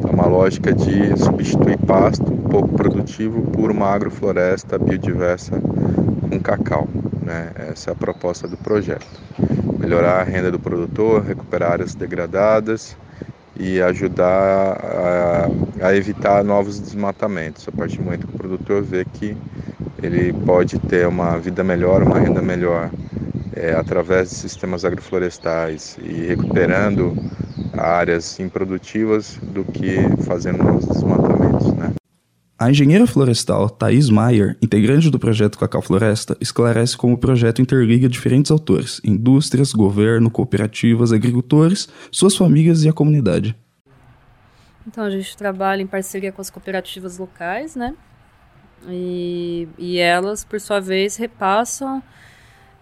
É 0.08 0.12
uma 0.12 0.28
lógica 0.28 0.72
de 0.72 1.18
substituir 1.18 1.78
pasto 1.80 2.32
pouco 2.50 2.70
produtivo 2.76 3.42
por 3.52 3.72
uma 3.72 3.88
agrofloresta 3.88 4.78
biodiversa 4.78 5.60
com 6.30 6.40
cacau. 6.40 6.88
Né? 7.24 7.50
Essa 7.72 7.90
é 7.90 7.94
a 7.94 7.96
proposta 7.96 8.48
do 8.48 8.56
projeto. 8.56 9.08
Melhorar 9.80 10.22
a 10.22 10.24
renda 10.24 10.52
do 10.52 10.60
produtor, 10.60 11.24
recuperar 11.24 11.74
áreas 11.74 11.96
degradadas 11.96 12.96
e 13.60 13.82
ajudar 13.82 14.78
a, 15.82 15.88
a, 15.88 15.96
evitar 15.96 16.44
novos 16.44 16.80
desmatamentos. 16.80 17.68
A 17.68 17.72
partir 17.72 17.98
do 17.98 18.04
momento 18.04 18.28
que 18.28 18.36
o 18.36 18.38
produtor 18.38 18.84
vê 18.84 19.04
que 19.06 19.36
ele 20.02 20.32
pode 20.46 20.78
ter 20.80 21.08
uma 21.08 21.38
vida 21.40 21.64
melhor, 21.64 22.04
uma 22.04 22.20
renda 22.20 22.42
melhor 22.42 22.92
é, 23.56 23.74
através 23.74 24.30
de 24.30 24.36
sistemas 24.36 24.84
agroflorestais 24.84 25.98
e 26.02 26.14
recuperando 26.28 27.16
áreas 27.74 28.40
improdutivas 28.40 29.38
do 29.42 29.64
que 29.64 29.98
fazendo 30.26 30.64
novos 30.64 30.86
desmatamentos, 30.86 31.74
né? 31.74 31.94
A 32.58 32.70
engenheira 32.70 33.06
florestal 33.06 33.70
Thais 33.70 34.10
Maier, 34.10 34.56
integrante 34.62 35.10
do 35.10 35.20
projeto 35.20 35.58
Cacau 35.58 35.82
Floresta, 35.82 36.38
esclarece 36.40 36.96
como 36.96 37.16
o 37.16 37.18
projeto 37.18 37.62
interliga 37.62 38.08
diferentes 38.08 38.52
autores, 38.52 39.02
indústrias, 39.04 39.74
governo, 39.74 40.32
cooperativas, 40.32 41.12
agricultores, 41.12 41.90
suas 42.10 42.38
famílias 42.38 42.84
e 42.84 42.90
a 42.90 42.94
comunidade. 42.94 43.56
Então 44.88 45.04
a 45.04 45.10
gente 45.10 45.36
trabalha 45.36 45.82
em 45.82 45.88
parceria 45.88 46.32
com 46.32 46.42
as 46.42 46.50
cooperativas 46.50 47.18
locais, 47.18 47.76
né? 47.76 47.96
E, 48.88 49.68
e 49.78 49.98
elas, 49.98 50.44
por 50.44 50.60
sua 50.60 50.80
vez, 50.80 51.16
repassam 51.16 52.04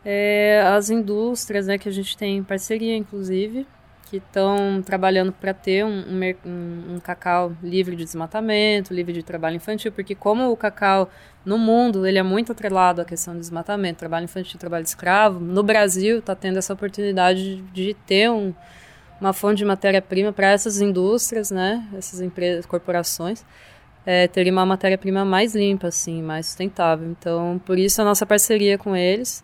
é, 0.03 0.63
as 0.65 0.89
indústrias, 0.89 1.67
né? 1.67 1.77
Que 1.77 1.89
a 1.89 1.91
gente 1.91 2.17
tem 2.17 2.37
em 2.37 2.43
parceria, 2.43 2.95
inclusive, 2.95 3.65
que 4.11 4.17
estão 4.17 4.81
trabalhando 4.81 5.31
para 5.31 5.53
ter 5.53 5.85
um, 5.85 6.03
um, 6.45 6.95
um, 6.95 6.99
cacau 6.99 7.53
livre 7.63 7.95
de 7.95 8.03
desmatamento, 8.03 8.93
livre 8.93 9.13
de 9.13 9.23
trabalho 9.23 9.55
infantil, 9.55 9.89
porque 9.89 10.13
como 10.13 10.51
o 10.51 10.57
cacau 10.57 11.09
no 11.45 11.57
mundo 11.57 12.05
ele 12.05 12.19
é 12.19 12.23
muito 12.23 12.51
atrelado 12.51 13.01
à 13.01 13.05
questão 13.05 13.33
do 13.33 13.39
desmatamento, 13.39 13.99
trabalho 13.99 14.25
infantil, 14.25 14.59
trabalho 14.59 14.83
escravo, 14.83 15.39
no 15.39 15.63
Brasil 15.63 16.19
está 16.19 16.35
tendo 16.35 16.57
essa 16.57 16.73
oportunidade 16.73 17.55
de, 17.55 17.61
de 17.71 17.93
ter 18.05 18.29
um, 18.29 18.53
uma 19.19 19.31
fonte 19.31 19.59
de 19.59 19.65
matéria-prima 19.65 20.33
para 20.33 20.47
essas 20.47 20.81
indústrias, 20.81 21.49
né, 21.49 21.87
essas 21.97 22.19
empresas, 22.19 22.65
corporações, 22.65 23.45
é, 24.05 24.27
terem 24.27 24.51
uma 24.51 24.65
matéria-prima 24.65 25.23
mais 25.23 25.55
limpa, 25.55 25.87
assim, 25.87 26.21
mais 26.21 26.47
sustentável. 26.47 27.09
Então, 27.09 27.61
por 27.65 27.79
isso 27.79 28.01
a 28.01 28.05
nossa 28.05 28.25
parceria 28.25 28.77
com 28.77 28.93
eles 28.93 29.41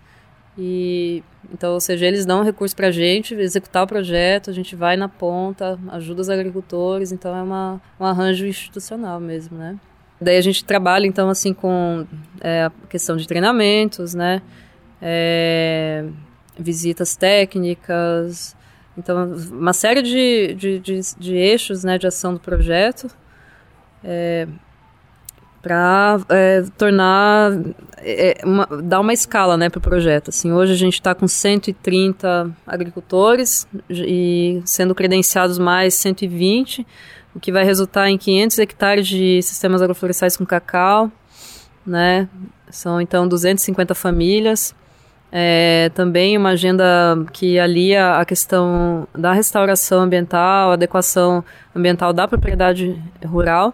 e 0.58 1.24
então, 1.54 1.74
ou 1.74 1.80
seja, 1.80 2.06
eles 2.06 2.26
dão 2.26 2.44
recurso 2.44 2.76
para 2.76 2.88
a 2.88 2.92
gente 2.92 3.34
executar 3.34 3.84
o 3.84 3.88
projeto, 3.88 4.50
a 4.50 4.54
gente 4.54 4.76
vai 4.76 4.98
na 4.98 5.08
ponta, 5.08 5.80
ajuda 5.90 6.22
os 6.22 6.30
agricultores, 6.30 7.12
então 7.12 7.36
é 7.36 7.42
uma, 7.42 7.82
um 8.00 8.06
arranjo 8.06 8.46
institucional 8.46 9.20
mesmo, 9.20 9.58
né? 9.58 9.78
Daí 10.20 10.36
a 10.36 10.42
gente 10.42 10.66
trabalha 10.66 11.06
então 11.06 11.30
assim 11.30 11.54
com 11.54 12.06
é, 12.42 12.64
a 12.64 12.72
questão 12.90 13.16
de 13.16 13.28
treinamentos, 13.28 14.14
né? 14.14 14.42
É, 15.02 16.06
visitas 16.58 17.16
técnicas, 17.16 18.56
então 18.98 19.34
uma 19.52 19.74
série 19.74 20.02
de, 20.02 20.56
de, 20.56 20.80
de, 20.80 21.00
de, 21.18 21.36
eixos 21.36 21.84
né, 21.84 21.98
de 21.98 22.08
ação 22.08 22.34
do 22.34 22.40
projeto. 22.40 23.08
É, 24.04 24.48
para 25.62 26.20
é, 26.30 26.64
tornar 26.78 27.52
é, 27.98 28.38
uma, 28.44 28.68
dar 28.84 29.00
uma 29.00 29.14
escala 29.14 29.58
né, 29.58 29.70
para 29.70 29.80
o 29.80 29.82
projeto. 29.82 30.30
Assim, 30.30 30.52
hoje 30.52 30.74
a 30.74 30.78
gente 30.78 30.94
está 30.94 31.14
com 31.16 31.28
130 31.28 32.50
agricultores 32.66 33.68
e 33.90 34.62
sendo 34.66 34.94
credenciados 34.94 35.58
mais 35.58 35.94
120, 35.96 36.86
o 37.36 37.40
que 37.40 37.52
vai 37.52 37.64
resultar 37.64 38.10
em 38.10 38.18
500 38.18 38.60
hectares 38.60 39.08
de 39.08 39.42
sistemas 39.42 39.82
agroflorestais 39.82 40.38
com 40.38 40.46
cacau, 40.46 41.12
né? 41.86 42.28
São 42.70 43.00
então 43.00 43.28
250 43.28 43.94
famílias. 43.96 44.76
É, 45.30 45.92
também 45.94 46.38
uma 46.38 46.50
agenda 46.52 46.86
que 47.34 47.60
alia 47.60 48.16
a 48.16 48.24
questão 48.24 49.06
da 49.14 49.34
restauração 49.34 50.00
ambiental, 50.02 50.72
adequação 50.72 51.44
ambiental 51.76 52.14
da 52.14 52.26
propriedade 52.28 52.98
rural 53.26 53.74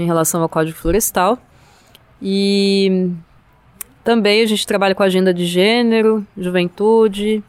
em 0.00 0.06
relação 0.06 0.42
ao 0.42 0.48
Código 0.48 0.76
Florestal. 0.76 1.38
E 2.20 3.10
também 4.04 4.42
a 4.42 4.46
gente 4.46 4.66
trabalha 4.66 4.94
com 4.94 5.02
agenda 5.02 5.32
de 5.32 5.44
gênero, 5.44 6.26
juventude. 6.36 7.42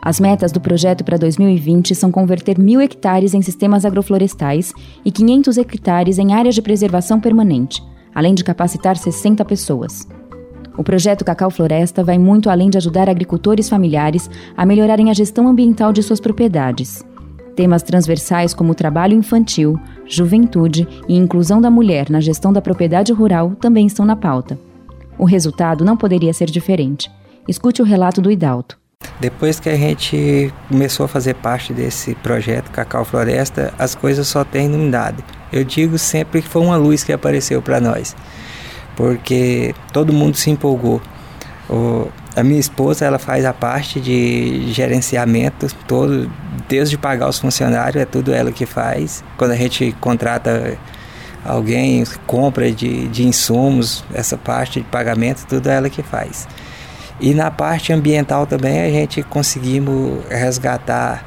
As 0.00 0.20
metas 0.20 0.52
do 0.52 0.60
projeto 0.60 1.02
para 1.02 1.18
2020 1.18 1.92
são 1.92 2.12
converter 2.12 2.60
mil 2.60 2.80
hectares 2.80 3.34
em 3.34 3.42
sistemas 3.42 3.84
agroflorestais 3.84 4.72
e 5.04 5.10
500 5.10 5.58
hectares 5.58 6.18
em 6.18 6.32
áreas 6.32 6.54
de 6.54 6.62
preservação 6.62 7.20
permanente, 7.20 7.82
além 8.14 8.32
de 8.32 8.44
capacitar 8.44 8.96
60 8.96 9.44
pessoas. 9.44 10.06
O 10.78 10.84
projeto 10.84 11.24
Cacau 11.24 11.50
Floresta 11.50 12.04
vai 12.04 12.18
muito 12.18 12.48
além 12.48 12.70
de 12.70 12.78
ajudar 12.78 13.08
agricultores 13.08 13.68
familiares 13.68 14.30
a 14.56 14.64
melhorarem 14.64 15.10
a 15.10 15.12
gestão 15.12 15.48
ambiental 15.48 15.92
de 15.92 16.04
suas 16.04 16.20
propriedades. 16.20 17.04
Temas 17.56 17.82
transversais 17.82 18.52
como 18.52 18.74
trabalho 18.74 19.14
infantil, 19.14 19.80
juventude 20.06 20.86
e 21.08 21.16
inclusão 21.16 21.58
da 21.58 21.70
mulher 21.70 22.10
na 22.10 22.20
gestão 22.20 22.52
da 22.52 22.60
propriedade 22.60 23.14
rural 23.14 23.52
também 23.58 23.86
estão 23.86 24.04
na 24.04 24.14
pauta. 24.14 24.58
O 25.18 25.24
resultado 25.24 25.82
não 25.82 25.96
poderia 25.96 26.34
ser 26.34 26.50
diferente. 26.50 27.10
Escute 27.48 27.80
o 27.80 27.84
relato 27.84 28.20
do 28.20 28.30
Idalto. 28.30 28.78
Depois 29.18 29.58
que 29.58 29.70
a 29.70 29.76
gente 29.76 30.52
começou 30.68 31.04
a 31.04 31.08
fazer 31.08 31.34
parte 31.34 31.72
desse 31.72 32.14
projeto 32.16 32.70
Cacau 32.70 33.06
Floresta, 33.06 33.72
as 33.78 33.94
coisas 33.94 34.28
só 34.28 34.44
têm 34.44 34.66
iluminado. 34.66 35.24
Eu 35.50 35.64
digo 35.64 35.96
sempre 35.96 36.42
que 36.42 36.48
foi 36.48 36.60
uma 36.60 36.76
luz 36.76 37.02
que 37.02 37.12
apareceu 37.12 37.62
para 37.62 37.80
nós, 37.80 38.14
porque 38.94 39.74
todo 39.94 40.12
mundo 40.12 40.36
se 40.36 40.50
empolgou. 40.50 41.00
O, 41.70 42.08
a 42.36 42.42
minha 42.42 42.60
esposa 42.60 43.06
ela 43.06 43.18
faz 43.18 43.46
a 43.46 43.52
parte 43.54 43.98
de 43.98 44.70
gerenciamento 44.70 45.66
todo, 45.88 46.30
desde 46.68 46.98
pagar 46.98 47.30
os 47.30 47.38
funcionários, 47.38 48.02
é 48.02 48.04
tudo 48.04 48.32
ela 48.32 48.52
que 48.52 48.66
faz. 48.66 49.24
Quando 49.38 49.52
a 49.52 49.56
gente 49.56 49.96
contrata 50.00 50.76
alguém, 51.42 52.04
compra 52.26 52.70
de, 52.70 53.08
de 53.08 53.26
insumos, 53.26 54.04
essa 54.12 54.36
parte 54.36 54.80
de 54.80 54.86
pagamento, 54.86 55.46
tudo 55.46 55.70
ela 55.70 55.88
que 55.88 56.02
faz. 56.02 56.46
E 57.18 57.32
na 57.32 57.50
parte 57.50 57.90
ambiental 57.90 58.46
também 58.46 58.82
a 58.82 58.90
gente 58.90 59.22
conseguimos 59.22 60.22
resgatar 60.28 61.24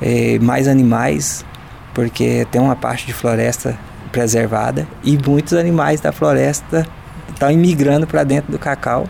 eh, 0.00 0.38
mais 0.40 0.66
animais, 0.66 1.44
porque 1.92 2.46
tem 2.50 2.58
uma 2.58 2.74
parte 2.74 3.06
de 3.06 3.12
floresta 3.12 3.78
preservada 4.10 4.88
e 5.04 5.18
muitos 5.18 5.52
animais 5.52 6.00
da 6.00 6.10
floresta 6.10 6.86
estão 7.28 7.50
imigrando 7.50 8.06
para 8.06 8.24
dentro 8.24 8.50
do 8.50 8.58
cacau 8.58 9.06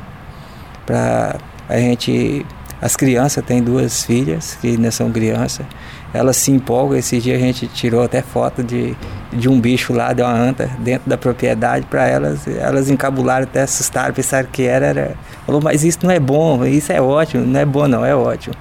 para 0.88 1.36
a 1.68 1.78
gente 1.78 2.46
as 2.80 2.96
crianças 2.96 3.44
têm 3.44 3.62
duas 3.62 4.04
filhas 4.04 4.56
que 4.60 4.68
ainda 4.68 4.90
são 4.90 5.10
crianças. 5.10 5.66
Elas 6.14 6.36
se 6.36 6.50
empolgam. 6.52 6.96
Esse 6.96 7.18
dia 7.18 7.36
a 7.36 7.38
gente 7.38 7.66
tirou 7.66 8.02
até 8.02 8.22
foto 8.22 8.62
de, 8.62 8.96
de 9.32 9.48
um 9.48 9.60
bicho 9.60 9.92
lá 9.92 10.12
de 10.12 10.22
uma 10.22 10.32
anta 10.32 10.70
dentro 10.78 11.10
da 11.10 11.18
propriedade 11.18 11.84
para 11.86 12.06
elas. 12.06 12.46
Elas 12.46 12.88
encabularam 12.88 13.44
até 13.44 13.62
assustaram 13.62 14.14
pensaram 14.14 14.48
que 14.50 14.62
era, 14.62 14.86
era. 14.86 15.14
Falou 15.44 15.60
mas 15.60 15.84
isso 15.84 15.98
não 16.02 16.10
é 16.10 16.20
bom 16.20 16.64
isso 16.64 16.92
é 16.92 17.00
ótimo. 17.00 17.44
Não 17.44 17.60
é 17.60 17.64
bom 17.64 17.88
não 17.88 18.04
é 18.04 18.14
ótimo. 18.14 18.54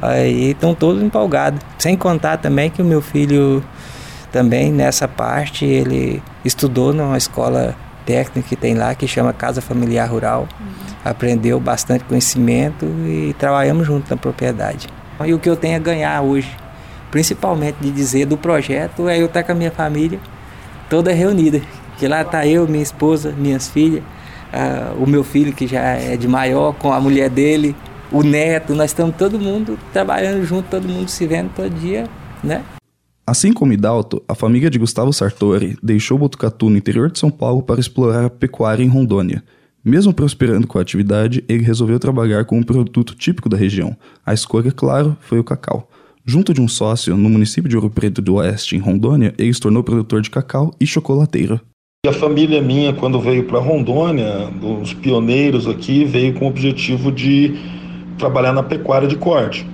Aí 0.00 0.50
estão 0.52 0.74
todos 0.74 1.02
empolgados. 1.02 1.60
Sem 1.78 1.94
contar 1.94 2.38
também 2.38 2.70
que 2.70 2.80
o 2.80 2.84
meu 2.84 3.02
filho 3.02 3.62
também 4.32 4.72
nessa 4.72 5.06
parte 5.06 5.64
ele 5.64 6.22
estudou 6.42 6.92
numa 6.92 7.18
escola 7.18 7.76
técnica 8.08 8.48
que 8.48 8.56
tem 8.56 8.74
lá 8.74 8.94
que 8.94 9.06
chama 9.06 9.32
Casa 9.32 9.60
Familiar 9.60 10.10
Rural 10.10 10.48
uhum 10.58 10.88
aprendeu 11.04 11.58
bastante 11.58 12.04
conhecimento 12.04 12.84
e 13.06 13.34
trabalhamos 13.38 13.86
junto 13.86 14.10
na 14.10 14.16
propriedade. 14.16 14.88
E 15.24 15.32
o 15.32 15.38
que 15.38 15.48
eu 15.48 15.56
tenho 15.56 15.76
a 15.76 15.78
ganhar 15.78 16.20
hoje, 16.22 16.54
principalmente 17.10 17.76
de 17.80 17.90
dizer 17.90 18.26
do 18.26 18.36
projeto, 18.36 19.08
é 19.08 19.20
eu 19.20 19.26
estar 19.26 19.42
com 19.42 19.52
a 19.52 19.54
minha 19.54 19.70
família 19.70 20.20
toda 20.88 21.12
reunida. 21.12 21.60
Que 21.98 22.06
lá 22.06 22.22
está 22.22 22.46
eu, 22.46 22.68
minha 22.68 22.82
esposa, 22.82 23.34
minhas 23.36 23.68
filhas, 23.68 24.02
uh, 24.52 25.02
o 25.02 25.06
meu 25.06 25.24
filho 25.24 25.52
que 25.52 25.66
já 25.66 25.80
é 25.80 26.16
de 26.16 26.28
maior, 26.28 26.72
com 26.74 26.92
a 26.92 27.00
mulher 27.00 27.28
dele, 27.28 27.74
o 28.12 28.22
neto, 28.22 28.74
nós 28.74 28.90
estamos 28.90 29.16
todo 29.16 29.38
mundo 29.38 29.78
trabalhando 29.92 30.44
junto, 30.44 30.68
todo 30.68 30.88
mundo 30.88 31.08
se 31.08 31.26
vendo 31.26 31.50
todo 31.54 31.70
dia, 31.70 32.04
né? 32.42 32.62
Assim 33.28 33.52
como 33.52 33.74
Hidalto, 33.74 34.22
a 34.26 34.34
família 34.34 34.70
de 34.70 34.78
Gustavo 34.78 35.12
Sartori 35.12 35.76
deixou 35.82 36.16
Botucatu 36.16 36.70
no 36.70 36.78
interior 36.78 37.10
de 37.10 37.18
São 37.18 37.30
Paulo 37.30 37.62
para 37.62 37.78
explorar 37.78 38.24
a 38.24 38.30
pecuária 38.30 38.82
em 38.82 38.88
Rondônia. 38.88 39.44
Mesmo 39.84 40.14
prosperando 40.14 40.66
com 40.66 40.78
a 40.78 40.80
atividade, 40.80 41.44
ele 41.46 41.62
resolveu 41.62 41.98
trabalhar 41.98 42.46
com 42.46 42.56
um 42.56 42.62
produto 42.62 43.14
típico 43.14 43.46
da 43.46 43.54
região. 43.54 43.94
A 44.24 44.32
escolha, 44.32 44.72
claro, 44.72 45.14
foi 45.20 45.38
o 45.38 45.44
cacau. 45.44 45.90
Junto 46.24 46.54
de 46.54 46.62
um 46.62 46.66
sócio 46.66 47.18
no 47.18 47.28
município 47.28 47.68
de 47.68 47.76
Ouro 47.76 47.90
Preto 47.90 48.22
do 48.22 48.36
Oeste, 48.36 48.76
em 48.76 48.78
Rondônia, 48.78 49.34
ele 49.36 49.52
se 49.52 49.60
tornou 49.60 49.84
produtor 49.84 50.22
de 50.22 50.30
cacau 50.30 50.74
e 50.80 50.86
chocolateiro. 50.86 51.60
A 52.06 52.12
família 52.14 52.62
minha, 52.62 52.94
quando 52.94 53.20
veio 53.20 53.44
para 53.44 53.58
Rondônia, 53.58 54.48
os 54.80 54.94
pioneiros 54.94 55.68
aqui, 55.68 56.02
veio 56.02 56.32
com 56.32 56.46
o 56.46 56.48
objetivo 56.48 57.12
de 57.12 57.58
trabalhar 58.16 58.54
na 58.54 58.62
pecuária 58.62 59.06
de 59.06 59.16
corte. 59.16 59.66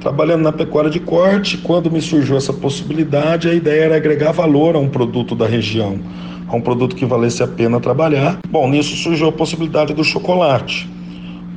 Trabalhando 0.00 0.42
na 0.42 0.52
pecuária 0.52 0.90
de 0.90 1.00
corte, 1.00 1.58
quando 1.58 1.90
me 1.90 2.00
surgiu 2.00 2.36
essa 2.36 2.52
possibilidade, 2.52 3.48
a 3.48 3.54
ideia 3.54 3.84
era 3.84 3.96
agregar 3.96 4.32
valor 4.32 4.76
a 4.76 4.78
um 4.78 4.88
produto 4.88 5.34
da 5.34 5.46
região 5.46 5.98
a 6.48 6.56
um 6.56 6.60
produto 6.60 6.96
que 6.96 7.04
valesse 7.04 7.42
a 7.42 7.46
pena 7.46 7.78
trabalhar. 7.78 8.38
Bom, 8.48 8.68
nisso 8.68 8.96
surgiu 8.96 9.28
a 9.28 9.32
possibilidade 9.32 9.92
do 9.92 10.02
chocolate. 10.02 10.88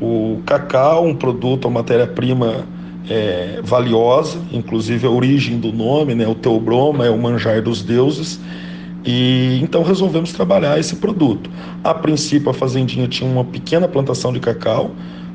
O 0.01 0.41
cacau, 0.45 1.05
um 1.05 1.15
produto, 1.15 1.65
uma 1.65 1.79
matéria-prima 1.79 2.65
é, 3.09 3.61
valiosa, 3.63 4.39
inclusive 4.51 5.07
a 5.07 5.09
origem 5.09 5.59
do 5.59 5.71
nome, 5.71 6.13
né, 6.13 6.27
o 6.27 6.35
teobroma 6.35 7.05
é 7.05 7.09
o 7.09 7.17
manjar 7.17 7.61
dos 7.61 7.81
deuses, 7.81 8.39
e 9.05 9.59
então 9.63 9.81
resolvemos 9.83 10.33
trabalhar 10.33 10.79
esse 10.79 10.97
produto. 10.97 11.49
A 11.83 11.93
princípio, 11.93 12.49
a 12.49 12.53
fazendinha 12.53 13.07
tinha 13.07 13.29
uma 13.29 13.45
pequena 13.45 13.87
plantação 13.87 14.33
de 14.33 14.39
cacau, 14.39 14.91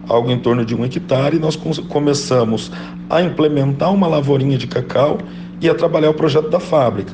algo 0.08 0.30
em 0.30 0.38
torno 0.38 0.64
de 0.64 0.74
um 0.74 0.84
hectare, 0.84 1.36
e 1.36 1.38
nós 1.38 1.56
começamos 1.56 2.70
a 3.10 3.22
implementar 3.22 3.92
uma 3.92 4.06
lavourinha 4.06 4.56
de 4.56 4.66
cacau 4.66 5.18
e 5.60 5.68
a 5.68 5.74
trabalhar 5.74 6.10
o 6.10 6.14
projeto 6.14 6.48
da 6.48 6.60
fábrica. 6.60 7.12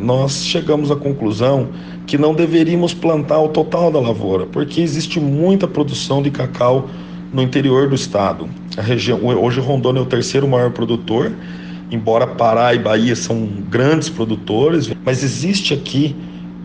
Nós 0.00 0.44
chegamos 0.44 0.90
à 0.90 0.96
conclusão 0.96 1.68
que 2.06 2.16
não 2.16 2.34
deveríamos 2.34 2.94
plantar 2.94 3.40
o 3.40 3.48
total 3.48 3.90
da 3.90 4.00
lavoura, 4.00 4.46
porque 4.46 4.80
existe 4.80 5.20
muita 5.20 5.66
produção 5.66 6.22
de 6.22 6.30
cacau 6.30 6.88
no 7.32 7.42
interior 7.42 7.88
do 7.88 7.94
estado. 7.94 8.48
A 8.76 8.82
região, 8.82 9.20
hoje 9.24 9.60
Rondônia 9.60 10.00
é 10.00 10.02
o 10.02 10.06
terceiro 10.06 10.48
maior 10.48 10.70
produtor, 10.70 11.32
embora 11.90 12.26
Pará 12.26 12.74
e 12.74 12.78
Bahia 12.78 13.14
são 13.14 13.46
grandes 13.68 14.08
produtores, 14.08 14.90
mas 15.04 15.22
existe 15.22 15.74
aqui 15.74 16.16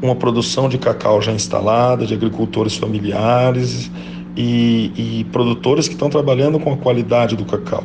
uma 0.01 0.15
produção 0.15 0.69
de 0.69 0.77
cacau 0.77 1.21
já 1.21 1.31
instalada, 1.31 2.05
de 2.05 2.13
agricultores 2.13 2.75
familiares 2.75 3.91
e, 4.39 5.19
e 5.19 5.23
produtores 5.25 5.89
que 5.89 5.95
estão 5.95 6.09
trabalhando 6.09 6.57
com 6.59 6.71
a 6.71 6.77
qualidade 6.77 7.35
do 7.35 7.43
cacau. 7.43 7.83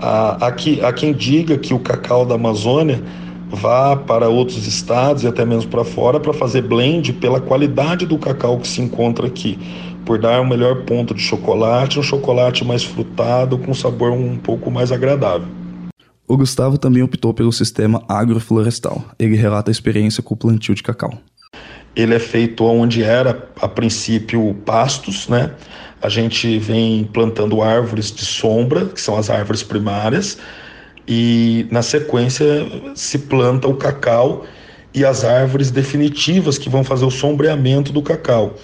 Há, 0.00 0.46
há, 0.46 0.52
que, 0.52 0.80
há 0.80 0.92
quem 0.92 1.12
diga 1.12 1.56
que 1.56 1.72
o 1.72 1.78
cacau 1.78 2.26
da 2.26 2.34
Amazônia 2.34 3.00
vá 3.48 3.96
para 3.96 4.28
outros 4.28 4.66
estados 4.66 5.22
e 5.22 5.28
até 5.28 5.44
mesmo 5.44 5.70
para 5.70 5.84
fora 5.84 6.18
para 6.18 6.32
fazer 6.32 6.62
blend 6.62 7.12
pela 7.14 7.40
qualidade 7.40 8.06
do 8.06 8.18
cacau 8.18 8.58
que 8.58 8.66
se 8.66 8.82
encontra 8.82 9.26
aqui, 9.26 9.56
por 10.04 10.18
dar 10.18 10.40
um 10.40 10.46
melhor 10.46 10.82
ponto 10.82 11.14
de 11.14 11.22
chocolate, 11.22 11.98
um 11.98 12.02
chocolate 12.02 12.64
mais 12.64 12.82
frutado 12.82 13.56
com 13.56 13.72
sabor 13.72 14.10
um 14.10 14.36
pouco 14.36 14.70
mais 14.70 14.90
agradável. 14.90 15.46
O 16.26 16.36
Gustavo 16.36 16.76
também 16.76 17.02
optou 17.02 17.32
pelo 17.32 17.52
sistema 17.52 18.02
agroflorestal. 18.06 19.02
Ele 19.18 19.36
relata 19.36 19.70
a 19.70 19.72
experiência 19.72 20.22
com 20.22 20.34
o 20.34 20.36
plantio 20.36 20.74
de 20.74 20.82
cacau. 20.82 21.18
Ele 21.96 22.14
é 22.14 22.18
feito 22.18 22.64
onde 22.64 23.02
era, 23.02 23.48
a 23.60 23.68
princípio, 23.68 24.54
pastos, 24.64 25.28
né? 25.28 25.52
A 26.00 26.08
gente 26.08 26.58
vem 26.58 27.04
plantando 27.04 27.60
árvores 27.60 28.12
de 28.12 28.24
sombra, 28.24 28.86
que 28.86 29.00
são 29.00 29.16
as 29.16 29.30
árvores 29.30 29.62
primárias, 29.62 30.38
e 31.06 31.66
na 31.70 31.82
sequência 31.82 32.46
se 32.94 33.18
planta 33.18 33.66
o 33.66 33.74
cacau 33.74 34.44
e 34.94 35.04
as 35.04 35.24
árvores 35.24 35.70
definitivas 35.70 36.58
que 36.58 36.68
vão 36.68 36.84
fazer 36.84 37.04
o 37.04 37.10
sombreamento 37.10 37.92
do 37.92 38.02
cacau. 38.02 38.54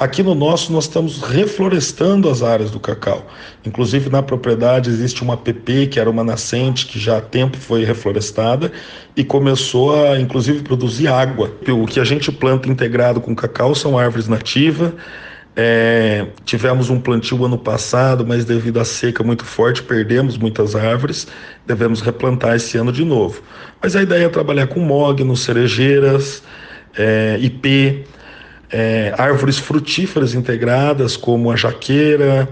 Aqui 0.00 0.22
no 0.22 0.34
nosso 0.34 0.72
nós 0.72 0.84
estamos 0.84 1.20
reflorestando 1.20 2.30
as 2.30 2.42
áreas 2.42 2.70
do 2.70 2.80
cacau. 2.80 3.26
Inclusive 3.66 4.08
na 4.08 4.22
propriedade 4.22 4.88
existe 4.88 5.22
uma 5.22 5.36
PP 5.36 5.88
que 5.88 6.00
era 6.00 6.08
uma 6.08 6.24
nascente 6.24 6.86
que 6.86 6.98
já 6.98 7.18
há 7.18 7.20
tempo 7.20 7.58
foi 7.58 7.84
reflorestada 7.84 8.72
e 9.14 9.22
começou 9.22 9.94
a 9.94 10.18
inclusive 10.18 10.62
produzir 10.62 11.08
água. 11.08 11.52
O 11.68 11.86
que 11.86 12.00
a 12.00 12.04
gente 12.04 12.32
planta 12.32 12.66
integrado 12.66 13.20
com 13.20 13.36
cacau 13.36 13.74
são 13.74 13.98
árvores 13.98 14.26
nativas 14.26 14.94
é, 15.54 16.28
tivemos 16.46 16.88
um 16.88 16.98
plantio 16.98 17.44
ano 17.44 17.58
passado, 17.58 18.24
mas 18.26 18.46
devido 18.46 18.80
à 18.80 18.84
seca 18.86 19.22
muito 19.22 19.44
forte, 19.44 19.82
perdemos 19.82 20.38
muitas 20.38 20.74
árvores. 20.74 21.26
Devemos 21.66 22.00
replantar 22.00 22.56
esse 22.56 22.78
ano 22.78 22.90
de 22.90 23.04
novo. 23.04 23.42
Mas 23.82 23.94
a 23.94 24.02
ideia 24.02 24.24
é 24.24 24.28
trabalhar 24.30 24.68
com 24.68 24.80
mogno, 24.80 25.36
cerejeiras, 25.36 26.42
é, 26.96 27.36
IP, 27.40 28.06
é, 28.72 29.12
árvores 29.16 29.58
frutíferas 29.58 30.34
integradas, 30.34 31.16
como 31.16 31.50
a 31.50 31.56
jaqueira, 31.56 32.48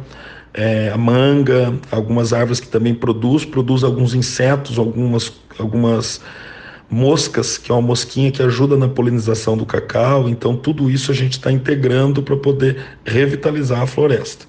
é, 0.52 0.90
a 0.92 0.98
manga, 0.98 1.74
algumas 1.90 2.32
árvores 2.32 2.60
que 2.60 2.68
também 2.68 2.94
produz, 2.94 3.44
produz 3.44 3.84
alguns 3.84 4.14
insetos, 4.14 4.78
algumas, 4.78 5.32
algumas 5.58 6.20
moscas, 6.90 7.58
que 7.58 7.70
é 7.70 7.74
uma 7.74 7.82
mosquinha 7.82 8.32
que 8.32 8.42
ajuda 8.42 8.76
na 8.76 8.88
polinização 8.88 9.56
do 9.56 9.64
cacau. 9.64 10.28
Então, 10.28 10.56
tudo 10.56 10.90
isso 10.90 11.12
a 11.12 11.14
gente 11.14 11.32
está 11.32 11.52
integrando 11.52 12.22
para 12.22 12.36
poder 12.36 12.84
revitalizar 13.04 13.82
a 13.82 13.86
floresta. 13.86 14.46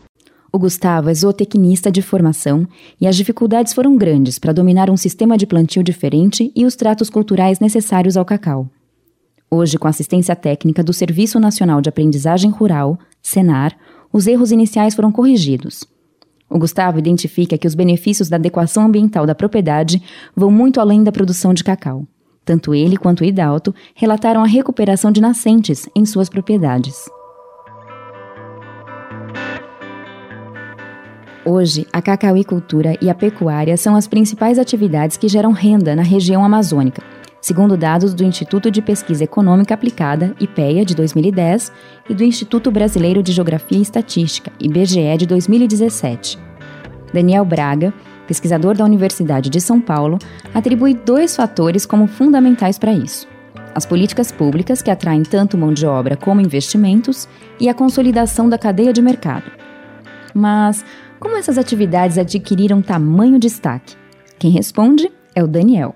O 0.52 0.58
Gustavo 0.58 1.12
é 1.12 1.14
zootecnista 1.14 1.92
de 1.92 2.02
formação 2.02 2.68
e 3.00 3.06
as 3.06 3.16
dificuldades 3.16 3.72
foram 3.72 3.96
grandes 3.96 4.40
para 4.40 4.52
dominar 4.52 4.90
um 4.90 4.98
sistema 4.98 5.38
de 5.38 5.46
plantio 5.46 5.84
diferente 5.84 6.52
e 6.56 6.66
os 6.66 6.76
tratos 6.76 7.08
culturais 7.08 7.60
necessários 7.60 8.18
ao 8.18 8.26
cacau. 8.26 8.68
Hoje, 9.52 9.80
com 9.80 9.88
assistência 9.88 10.36
técnica 10.36 10.84
do 10.84 10.94
Serviço 10.94 11.40
Nacional 11.40 11.82
de 11.82 11.90
Aprendizagem 11.90 12.52
Rural, 12.52 13.00
SENAR, 13.20 13.76
os 14.14 14.28
erros 14.28 14.52
iniciais 14.52 14.94
foram 14.94 15.12
corrigidos. 15.12 15.84
O 16.48 16.60
Gustavo 16.60 17.00
identifica 17.00 17.58
que 17.58 17.66
os 17.66 17.74
benefícios 17.74 18.30
da 18.30 18.38
adequação 18.38 18.86
ambiental 18.86 19.26
da 19.26 19.34
propriedade 19.34 20.02
vão 20.36 20.52
muito 20.52 20.80
além 20.80 21.04
da 21.04 21.12
produção 21.12 21.52
de 21.54 21.64
cacau. 21.64 22.06
Tanto 22.46 22.76
ele 22.76 22.96
quanto 22.96 23.22
o 23.22 23.26
Hidalto 23.26 23.74
relataram 23.96 24.44
a 24.44 24.48
recuperação 24.48 25.12
de 25.12 25.22
nascentes 25.22 25.90
em 25.96 26.06
suas 26.06 26.30
propriedades. 26.30 27.10
Hoje, 31.44 31.88
a 31.92 32.02
cacauicultura 32.02 32.96
e 33.02 33.10
a 33.10 33.16
pecuária 33.16 33.76
são 33.78 33.96
as 33.96 34.08
principais 34.08 34.60
atividades 34.60 35.18
que 35.18 35.28
geram 35.28 35.52
renda 35.52 35.96
na 35.96 36.04
região 36.04 36.44
amazônica, 36.44 37.02
segundo 37.42 37.78
dados 37.78 38.14
do 38.14 38.24
Instituto 38.24 38.70
de 38.70 38.82
Pesquisa 38.82 39.24
Econômica 39.24 39.74
Aplicada, 39.74 40.36
IPEA, 40.40 40.84
de 40.86 40.96
2010, 40.96 41.72
e 42.10 42.14
do 42.14 42.24
Instituto 42.24 42.72
Brasileiro 42.72 43.24
de 43.24 43.32
Geografia 43.32 43.78
e 43.78 43.82
Estatística, 43.82 44.52
IBGE, 44.60 45.18
de 45.18 45.26
2017. 45.26 46.38
Daniel 47.14 47.46
Braga, 47.46 47.94
pesquisador 48.28 48.76
da 48.76 48.86
Universidade 48.86 49.50
de 49.50 49.60
São 49.60 49.82
Paulo, 49.82 50.20
atribui 50.54 50.94
dois 50.94 51.36
fatores 51.36 51.86
como 51.86 52.08
fundamentais 52.08 52.78
para 52.78 52.94
isso: 52.94 53.28
as 53.74 53.86
políticas 53.86 54.32
públicas, 54.32 54.82
que 54.82 54.92
atraem 54.92 55.24
tanto 55.24 55.58
mão 55.58 55.74
de 55.74 55.86
obra 55.86 56.16
como 56.16 56.42
investimentos, 56.42 57.28
e 57.60 57.68
a 57.68 57.74
consolidação 57.74 58.48
da 58.48 58.58
cadeia 58.58 58.94
de 58.94 59.02
mercado. 59.02 59.50
Mas 60.34 60.86
como 61.20 61.36
essas 61.36 61.58
atividades 61.58 62.18
adquiriram 62.18 62.82
tamanho 62.82 63.40
destaque? 63.40 63.96
Quem 64.38 64.52
responde 64.52 65.12
é 65.36 65.44
o 65.44 65.48
Daniel. 65.48 65.96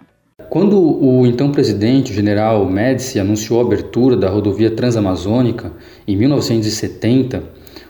Quando 0.49 0.79
o 0.79 1.27
então 1.27 1.51
presidente, 1.51 2.11
o 2.11 2.15
general 2.15 2.65
Médici, 2.65 3.19
anunciou 3.19 3.59
a 3.59 3.63
abertura 3.63 4.17
da 4.17 4.29
rodovia 4.29 4.71
transamazônica 4.71 5.71
em 6.07 6.15
1970, 6.15 7.43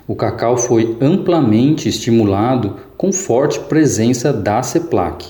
o 0.05 0.13
cacau 0.13 0.57
foi 0.57 0.97
amplamente 0.99 1.87
estimulado 1.87 2.75
com 2.97 3.13
forte 3.13 3.61
presença 3.61 4.33
da 4.33 4.61
CEPLAC. 4.61 5.25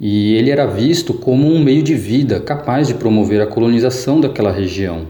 E 0.00 0.34
ele 0.34 0.50
era 0.50 0.64
visto 0.64 1.12
como 1.12 1.52
um 1.52 1.58
meio 1.58 1.82
de 1.82 1.96
vida 1.96 2.38
capaz 2.38 2.86
de 2.86 2.94
promover 2.94 3.40
a 3.40 3.46
colonização 3.46 4.20
daquela 4.20 4.52
região, 4.52 5.08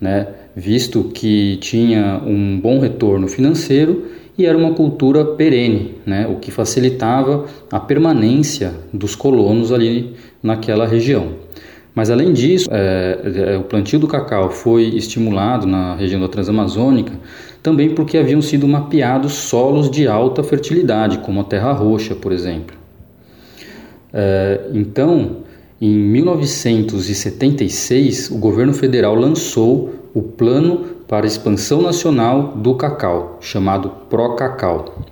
né? 0.00 0.28
visto 0.56 1.04
que 1.04 1.58
tinha 1.58 2.22
um 2.26 2.58
bom 2.58 2.78
retorno 2.78 3.28
financeiro 3.28 4.06
e 4.38 4.46
era 4.46 4.56
uma 4.56 4.72
cultura 4.72 5.22
perene, 5.22 5.96
né? 6.06 6.26
o 6.26 6.36
que 6.36 6.50
facilitava 6.50 7.44
a 7.70 7.78
permanência 7.78 8.72
dos 8.90 9.14
colonos 9.14 9.70
ali 9.70 10.14
naquela 10.42 10.86
região. 10.86 11.34
Mas 11.94 12.10
além 12.10 12.32
disso, 12.32 12.68
é, 12.72 13.54
é, 13.54 13.58
o 13.58 13.64
plantio 13.64 13.98
do 13.98 14.08
cacau 14.08 14.50
foi 14.50 14.84
estimulado 14.84 15.66
na 15.66 15.94
região 15.94 16.20
da 16.20 16.28
Transamazônica 16.28 17.12
também 17.62 17.94
porque 17.94 18.18
haviam 18.18 18.42
sido 18.42 18.66
mapeados 18.66 19.34
solos 19.34 19.88
de 19.90 20.08
alta 20.08 20.42
fertilidade, 20.42 21.18
como 21.18 21.40
a 21.40 21.44
terra 21.44 21.70
roxa, 21.72 22.12
por 22.14 22.32
exemplo. 22.32 22.74
É, 24.12 24.62
então, 24.72 25.36
em 25.80 25.94
1976, 25.94 28.30
o 28.30 28.38
governo 28.38 28.74
federal 28.74 29.14
lançou 29.14 29.94
o 30.12 30.20
Plano 30.22 30.86
para 31.06 31.24
a 31.24 31.28
Expansão 31.28 31.80
Nacional 31.80 32.56
do 32.56 32.74
Cacau, 32.74 33.38
chamado 33.40 33.90
PRO-CACAU. 34.10 35.04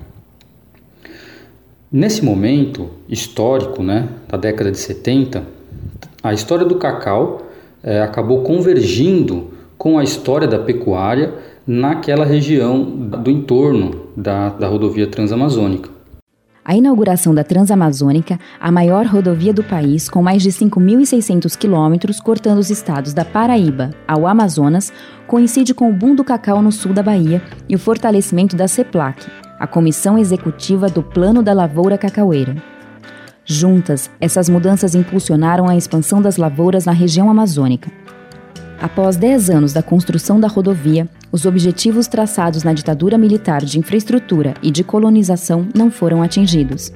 Nesse 1.93 2.25
momento 2.25 2.89
histórico, 3.09 3.83
né, 3.83 4.09
da 4.29 4.39
década 4.39 4.71
de 4.71 4.79
70, 4.79 5.43
a 6.23 6.33
história 6.33 6.65
do 6.65 6.77
cacau 6.77 7.43
é, 7.83 8.01
acabou 8.01 8.43
convergindo 8.43 9.49
com 9.77 9.99
a 9.99 10.05
história 10.05 10.47
da 10.47 10.61
pecuária 10.61 11.35
naquela 11.67 12.25
região 12.25 12.85
do 12.85 13.29
entorno 13.29 14.07
da, 14.17 14.51
da 14.51 14.69
rodovia 14.69 15.09
transamazônica. 15.09 15.91
A 16.63 16.77
inauguração 16.77 17.35
da 17.35 17.43
Transamazônica, 17.43 18.39
a 18.61 18.71
maior 18.71 19.05
rodovia 19.05 19.53
do 19.53 19.65
país, 19.65 20.09
com 20.09 20.23
mais 20.23 20.43
de 20.43 20.51
5.600 20.51 21.57
quilômetros 21.57 22.21
cortando 22.21 22.59
os 22.59 22.71
estados 22.71 23.13
da 23.13 23.25
Paraíba 23.25 23.91
ao 24.07 24.27
Amazonas, 24.27 24.93
coincide 25.27 25.75
com 25.75 25.91
o 25.91 25.93
boom 25.93 26.15
do 26.15 26.23
cacau 26.23 26.63
no 26.63 26.71
sul 26.71 26.93
da 26.93 27.03
Bahia 27.03 27.43
e 27.69 27.75
o 27.75 27.79
fortalecimento 27.79 28.55
da 28.55 28.69
CEPLAC, 28.69 29.27
a 29.61 29.67
Comissão 29.67 30.19
Executiva 30.19 30.89
do 30.89 31.03
Plano 31.03 31.43
da 31.43 31.53
Lavoura 31.53 31.99
Cacaueira. 31.99 32.57
Juntas, 33.45 34.11
essas 34.19 34.49
mudanças 34.49 34.95
impulsionaram 34.95 35.69
a 35.69 35.77
expansão 35.77 36.23
das 36.23 36.39
lavouras 36.39 36.87
na 36.87 36.93
região 36.93 37.31
amazônica. 37.31 37.93
Após 38.81 39.19
10 39.19 39.51
anos 39.51 39.75
da 39.75 39.83
construção 39.83 40.41
da 40.41 40.49
rodovia, 40.49 41.07
os 41.31 41.45
objetivos 41.45 42.07
traçados 42.07 42.65
na 42.65 42.73
ditadura 42.73 43.19
militar 43.19 43.63
de 43.63 43.79
infraestrutura 43.79 44.55
e 44.63 44.71
de 44.71 44.83
colonização 44.83 45.69
não 45.75 45.91
foram 45.91 46.23
atingidos. 46.23 46.91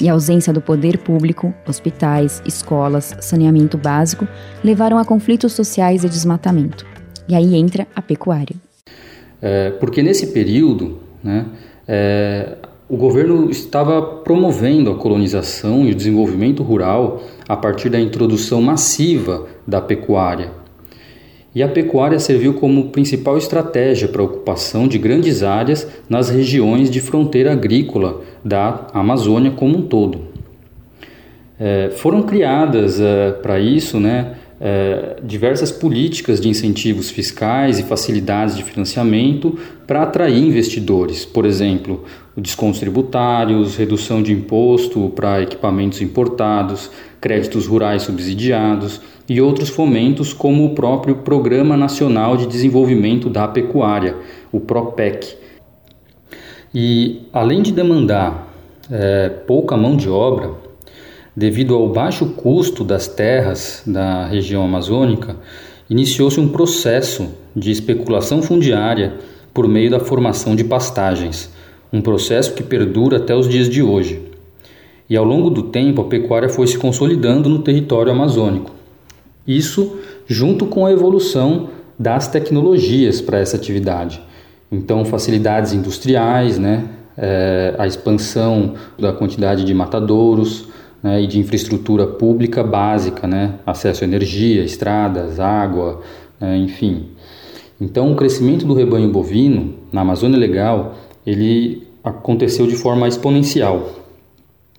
E 0.00 0.08
a 0.08 0.14
ausência 0.14 0.54
do 0.54 0.60
poder 0.62 0.96
público, 0.96 1.52
hospitais, 1.68 2.42
escolas, 2.46 3.14
saneamento 3.20 3.76
básico 3.76 4.26
levaram 4.64 4.96
a 4.96 5.04
conflitos 5.04 5.52
sociais 5.52 6.02
e 6.02 6.08
desmatamento. 6.08 6.86
E 7.28 7.34
aí 7.34 7.54
entra 7.54 7.86
a 7.94 8.00
pecuária. 8.00 8.56
É, 9.42 9.70
porque 9.72 10.02
nesse 10.02 10.28
período, 10.28 11.00
né, 11.22 11.44
é, 11.88 12.56
o 12.88 12.96
governo 12.96 13.50
estava 13.50 14.00
promovendo 14.00 14.90
a 14.90 14.96
colonização 14.96 15.84
e 15.84 15.90
o 15.90 15.94
desenvolvimento 15.94 16.62
rural 16.62 17.22
a 17.48 17.56
partir 17.56 17.90
da 17.90 17.98
introdução 17.98 18.62
massiva 18.62 19.46
da 19.66 19.80
pecuária. 19.80 20.52
E 21.54 21.62
a 21.62 21.68
pecuária 21.68 22.18
serviu 22.18 22.54
como 22.54 22.90
principal 22.90 23.38
estratégia 23.38 24.08
para 24.08 24.20
a 24.20 24.24
ocupação 24.24 24.86
de 24.86 24.98
grandes 24.98 25.42
áreas 25.42 25.88
nas 26.08 26.28
regiões 26.28 26.90
de 26.90 27.00
fronteira 27.00 27.52
agrícola 27.52 28.20
da 28.44 28.86
Amazônia 28.92 29.50
como 29.50 29.78
um 29.78 29.82
todo. 29.82 30.20
É, 31.58 31.90
foram 31.96 32.22
criadas 32.22 33.00
é, 33.00 33.32
para 33.32 33.58
isso 33.58 33.98
né, 33.98 34.34
é, 34.60 35.16
diversas 35.22 35.70
políticas 35.70 36.40
de 36.40 36.48
incentivos 36.48 37.10
fiscais 37.10 37.78
e 37.78 37.82
facilidades 37.82 38.56
de 38.56 38.64
financiamento 38.64 39.58
para 39.86 40.02
atrair 40.02 40.42
investidores, 40.42 41.24
por 41.24 41.44
exemplo, 41.44 42.04
descontos 42.36 42.80
tributários, 42.80 43.76
redução 43.76 44.22
de 44.22 44.32
imposto 44.32 45.10
para 45.14 45.42
equipamentos 45.42 46.00
importados, 46.00 46.90
créditos 47.20 47.66
rurais 47.66 48.02
subsidiados 48.02 49.00
e 49.28 49.40
outros 49.40 49.68
fomentos, 49.68 50.32
como 50.32 50.64
o 50.64 50.74
próprio 50.74 51.16
Programa 51.16 51.76
Nacional 51.76 52.36
de 52.36 52.46
Desenvolvimento 52.46 53.28
da 53.28 53.48
Pecuária, 53.48 54.16
o 54.52 54.60
PROPEC. 54.60 55.36
E 56.74 57.22
além 57.32 57.62
de 57.62 57.72
demandar 57.72 58.52
é, 58.90 59.28
pouca 59.28 59.76
mão 59.76 59.96
de 59.96 60.08
obra, 60.08 60.65
Devido 61.36 61.74
ao 61.74 61.86
baixo 61.86 62.30
custo 62.30 62.82
das 62.82 63.06
terras 63.06 63.82
da 63.86 64.26
região 64.26 64.64
amazônica, 64.64 65.36
iniciou-se 65.90 66.40
um 66.40 66.48
processo 66.48 67.28
de 67.54 67.70
especulação 67.70 68.40
fundiária 68.40 69.18
por 69.52 69.68
meio 69.68 69.90
da 69.90 70.00
formação 70.00 70.56
de 70.56 70.64
pastagens, 70.64 71.50
um 71.92 72.00
processo 72.00 72.54
que 72.54 72.62
perdura 72.62 73.18
até 73.18 73.36
os 73.36 73.46
dias 73.46 73.68
de 73.68 73.82
hoje. 73.82 74.22
E 75.10 75.14
ao 75.14 75.26
longo 75.26 75.50
do 75.50 75.64
tempo, 75.64 76.00
a 76.00 76.04
pecuária 76.06 76.48
foi 76.48 76.66
se 76.66 76.78
consolidando 76.78 77.50
no 77.50 77.58
território 77.58 78.10
amazônico. 78.10 78.70
Isso 79.46 79.98
junto 80.26 80.64
com 80.64 80.86
a 80.86 80.92
evolução 80.92 81.68
das 81.98 82.28
tecnologias 82.28 83.20
para 83.20 83.38
essa 83.38 83.58
atividade. 83.58 84.22
Então, 84.72 85.04
facilidades 85.04 85.74
industriais, 85.74 86.58
né? 86.58 86.88
É, 87.18 87.74
a 87.78 87.86
expansão 87.86 88.74
da 88.98 89.12
quantidade 89.12 89.64
de 89.64 89.72
matadouros, 89.72 90.68
né, 91.02 91.22
e 91.22 91.26
de 91.26 91.38
infraestrutura 91.38 92.06
pública 92.06 92.62
básica, 92.62 93.26
né, 93.26 93.54
acesso 93.66 94.04
à 94.04 94.06
energia, 94.06 94.64
estradas, 94.64 95.38
água, 95.38 96.02
né, 96.40 96.56
enfim. 96.58 97.06
Então, 97.80 98.12
o 98.12 98.16
crescimento 98.16 98.64
do 98.64 98.74
rebanho 98.74 99.10
bovino 99.10 99.74
na 99.92 100.00
Amazônia 100.00 100.38
Legal 100.38 100.94
ele 101.26 101.82
aconteceu 102.02 102.66
de 102.66 102.76
forma 102.76 103.08
exponencial. 103.08 103.90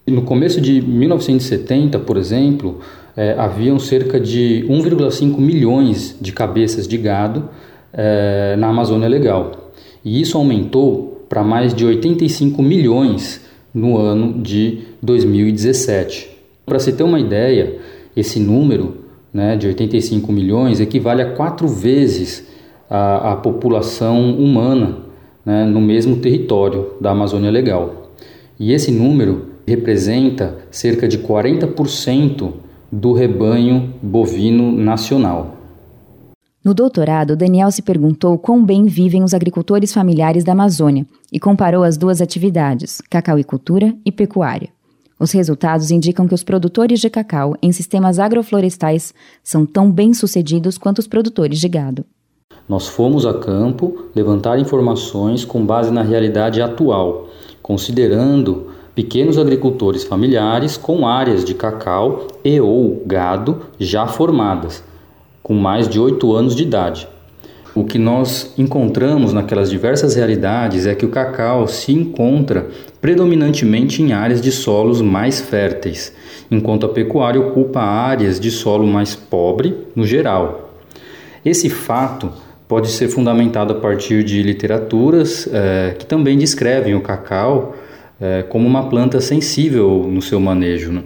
No 0.07 0.21
começo 0.21 0.61
de 0.61 0.81
1970, 0.81 1.99
por 1.99 2.15
exemplo, 2.15 2.79
é, 3.15 3.35
haviam 3.37 3.77
cerca 3.77 4.19
de 4.19 4.65
1,5 4.69 5.37
milhões 5.37 6.15
de 6.21 6.31
cabeças 6.31 6.87
de 6.87 6.97
gado 6.97 7.49
é, 7.91 8.55
na 8.57 8.69
Amazônia 8.69 9.09
Legal. 9.09 9.71
E 10.05 10.21
isso 10.21 10.37
aumentou 10.37 11.25
para 11.27 11.43
mais 11.43 11.73
de 11.73 11.85
85 11.85 12.61
milhões 12.61 13.41
no 13.77 13.97
ano 13.97 14.41
de 14.41 14.79
2017. 15.03 16.29
Para 16.65 16.79
se 16.79 16.93
ter 16.93 17.03
uma 17.03 17.19
ideia, 17.19 17.77
esse 18.15 18.39
número 18.39 18.97
né, 19.31 19.55
de 19.55 19.67
85 19.67 20.31
milhões, 20.31 20.79
equivale 20.79 21.21
a 21.21 21.33
quatro 21.33 21.67
vezes 21.67 22.47
a, 22.89 23.33
a 23.33 23.35
população 23.35 24.33
humana 24.33 24.97
né, 25.45 25.63
no 25.65 25.79
mesmo 25.79 26.17
território 26.17 26.93
da 26.99 27.11
Amazônia 27.11 27.51
Legal. 27.51 28.11
E 28.59 28.73
esse 28.73 28.91
número 28.91 29.49
representa 29.67 30.57
cerca 30.71 31.07
de 31.07 31.19
40% 31.19 32.53
do 32.91 33.13
rebanho 33.13 33.93
bovino 34.01 34.71
nacional. 34.71 35.56
No 36.67 36.73
doutorado, 36.73 37.37
Daniel 37.37 37.71
se 37.71 37.81
perguntou 37.81 38.37
quão 38.37 38.61
bem 38.61 38.87
vivem 38.87 39.23
os 39.23 39.33
agricultores 39.33 39.93
familiares 39.93 40.43
da 40.43 40.51
Amazônia 40.51 41.05
e 41.31 41.39
comparou 41.39 41.81
as 41.81 41.95
duas 41.95 42.19
atividades, 42.19 43.01
cacauicultura 43.09 43.95
e 44.05 44.11
pecuária. 44.11 44.67
Os 45.17 45.31
resultados 45.31 45.91
indicam 45.91 46.27
que 46.27 46.33
os 46.33 46.43
produtores 46.43 46.99
de 46.99 47.09
cacau 47.09 47.55
em 47.61 47.71
sistemas 47.71 48.19
agroflorestais 48.19 49.13
são 49.41 49.65
tão 49.65 49.89
bem-sucedidos 49.89 50.77
quanto 50.77 50.99
os 50.99 51.07
produtores 51.07 51.57
de 51.57 51.69
gado. 51.69 52.03
Nós 52.67 52.85
fomos 52.85 53.25
a 53.25 53.33
campo 53.35 54.09
levantar 54.13 54.59
informações 54.59 55.45
com 55.45 55.65
base 55.65 55.89
na 55.89 56.01
realidade 56.01 56.61
atual, 56.61 57.29
considerando 57.61 58.71
pequenos 58.93 59.37
agricultores 59.37 60.03
familiares 60.03 60.75
com 60.75 61.07
áreas 61.07 61.45
de 61.45 61.53
cacau 61.53 62.27
e 62.43 62.59
ou 62.59 63.01
gado 63.05 63.61
já 63.79 64.05
formadas, 64.05 64.83
com 65.47 65.53
mais 65.53 65.87
de 65.87 65.97
oito 65.97 66.35
anos 66.35 66.53
de 66.53 66.63
idade. 66.63 67.07
O 67.73 67.85
que 67.85 67.97
nós 67.97 68.53
encontramos 68.57 69.31
naquelas 69.31 69.69
diversas 69.69 70.13
realidades 70.13 70.85
é 70.85 70.93
que 70.93 71.05
o 71.05 71.09
cacau 71.09 71.67
se 71.69 71.93
encontra 71.93 72.67
predominantemente 72.99 74.01
em 74.01 74.11
áreas 74.11 74.41
de 74.41 74.51
solos 74.51 75.01
mais 75.01 75.39
férteis, 75.39 76.11
enquanto 76.51 76.85
a 76.85 76.89
pecuária 76.89 77.39
ocupa 77.39 77.79
áreas 77.79 78.41
de 78.41 78.51
solo 78.51 78.85
mais 78.85 79.15
pobre 79.15 79.73
no 79.95 80.05
geral. 80.05 80.73
Esse 81.45 81.69
fato 81.69 82.29
pode 82.67 82.89
ser 82.89 83.07
fundamentado 83.07 83.71
a 83.71 83.79
partir 83.79 84.25
de 84.25 84.43
literaturas 84.43 85.47
é, 85.53 85.95
que 85.97 86.05
também 86.05 86.37
descrevem 86.37 86.93
o 86.93 87.01
cacau 87.01 87.73
é, 88.19 88.43
como 88.43 88.67
uma 88.67 88.89
planta 88.89 89.21
sensível 89.21 90.05
no 90.11 90.21
seu 90.21 90.41
manejo, 90.41 90.91
né? 90.91 91.03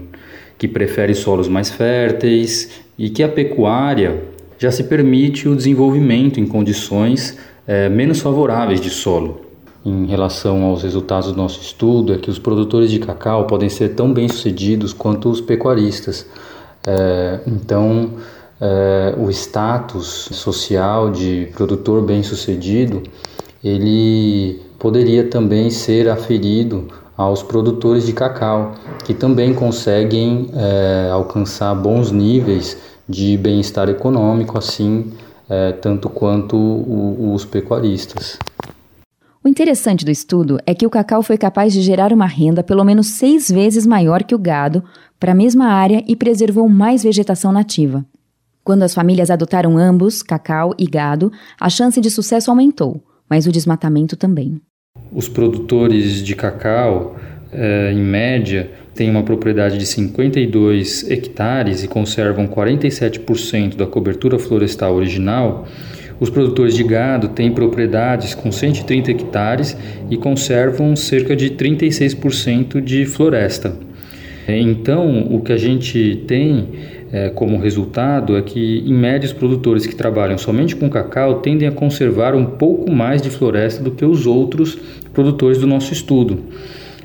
que 0.58 0.68
prefere 0.68 1.14
solos 1.14 1.48
mais 1.48 1.70
férteis 1.70 2.82
e 2.98 3.10
que 3.10 3.24
a 3.24 3.28
pecuária 3.28 4.31
já 4.62 4.69
se 4.69 4.84
permite 4.84 5.50
o 5.50 5.56
desenvolvimento 5.56 6.39
em 6.39 6.45
condições 6.45 7.36
é, 7.65 7.89
menos 7.89 8.21
favoráveis 8.21 8.80
de 8.80 8.91
solo. 8.91 9.41
Em 9.84 10.06
relação 10.06 10.65
aos 10.65 10.84
resultados 10.84 11.32
do 11.32 11.36
nosso 11.36 11.60
estudo, 11.60 12.13
é 12.13 12.17
que 12.19 12.30
os 12.30 12.38
produtores 12.38 12.91
de 12.91 13.00
cacau 13.00 13.47
podem 13.47 13.69
ser 13.69 13.95
tão 13.95 14.13
bem-sucedidos 14.13 14.93
quanto 14.93 15.32
os 15.32 15.41
pecuaristas. 15.41 16.28
É, 16.86 17.39
então, 17.47 18.12
é, 18.62 19.15
o 19.17 19.32
status 19.32 20.30
social 20.32 21.10
de 21.10 21.50
produtor 21.56 22.04
bem-sucedido, 22.04 23.02
ele 23.63 24.62
poderia 24.78 25.24
também 25.24 25.71
ser 25.71 26.08
aferido 26.08 26.88
aos 27.17 27.41
produtores 27.41 28.06
de 28.06 28.13
cacau, 28.13 28.76
que 29.04 29.15
também 29.15 29.56
conseguem 29.56 30.52
é, 30.54 31.10
alcançar 31.12 31.74
bons 31.74 32.12
níveis 32.12 32.91
de 33.12 33.38
bem-estar 33.38 33.89
econômico, 33.89 34.58
assim 34.58 35.12
é, 35.52 35.74
tanto 35.74 36.10
quanto 36.10 36.56
o, 36.56 37.34
os 37.34 37.43
pecuaristas. 37.43 38.39
O 39.43 39.50
interessante 39.50 40.06
do 40.06 40.12
estudo 40.12 40.60
é 40.65 40.74
que 40.74 40.86
o 40.86 40.89
cacau 40.89 41.21
foi 41.21 41.38
capaz 41.38 41.74
de 41.74 41.82
gerar 41.82 42.13
uma 42.13 42.26
renda 42.26 42.63
pelo 42.63 42.86
menos 42.86 43.08
seis 43.08 43.52
vezes 43.52 43.86
maior 43.86 44.24
que 44.24 44.36
o 44.36 44.39
gado 44.39 44.84
para 45.19 45.34
a 45.34 45.36
mesma 45.36 45.65
área 45.65 46.04
e 46.08 46.15
preservou 46.15 46.69
mais 46.69 47.04
vegetação 47.04 47.52
nativa. 47.52 48.06
Quando 48.63 48.84
as 48.84 48.93
famílias 48.93 49.30
adotaram 49.30 49.78
ambos, 49.78 50.21
cacau 50.24 50.74
e 50.78 50.86
gado, 50.86 51.32
a 51.60 51.69
chance 51.69 52.00
de 52.00 52.10
sucesso 52.10 52.50
aumentou, 52.50 53.04
mas 53.28 53.47
o 53.47 53.52
desmatamento 53.52 54.15
também. 54.15 54.62
Os 55.12 55.28
produtores 55.28 56.24
de 56.24 56.36
cacau, 56.36 57.17
eh, 57.52 57.91
em 57.93 58.02
média, 58.04 58.71
têm 58.94 59.10
uma 59.10 59.24
propriedade 59.24 59.78
de 59.78 59.86
52 59.86 61.10
hectares 61.10 61.84
e 61.84 61.88
conservam 61.88 62.48
47% 62.48 63.76
da 63.76 63.86
cobertura 63.86 64.38
florestal 64.38 64.96
original. 64.96 65.68
Os 66.20 66.30
produtores 66.30 66.76
de 66.76 66.84
gado 66.84 67.30
têm 67.30 67.52
propriedades 67.52 68.36
com 68.36 68.52
130 68.52 69.12
hectares 69.12 69.76
e 70.10 70.18
conservam 70.18 70.96
cerca 70.96 71.36
de 71.36 71.52
36% 71.52 72.80
de 72.82 73.06
floresta. 73.06 73.74
Então, 74.48 75.28
o 75.32 75.42
que 75.42 75.54
a 75.54 75.58
gente 75.58 76.24
tem 76.28 76.68
é, 77.12 77.30
como 77.30 77.58
resultado 77.58 78.38
é 78.38 78.42
que, 78.42 78.84
em 78.86 78.94
média, 78.94 79.28
os 79.28 79.34
produtores 79.34 79.86
que 79.86 79.96
trabalham 79.96 80.38
somente 80.38 80.76
com 80.76 80.90
cacau 80.90 81.36
tendem 81.36 81.68
a 81.68 81.72
conservar 81.72 82.34
um 82.34 82.46
pouco 82.46 82.92
mais 82.92 83.22
de 83.22 83.30
floresta 83.30 83.84
do 83.84 83.92
que 83.92 84.06
os 84.06 84.26
outros 84.26 84.78
produtores 85.14 85.58
do 85.58 85.68
nosso 85.68 85.92
estudo, 85.92 86.40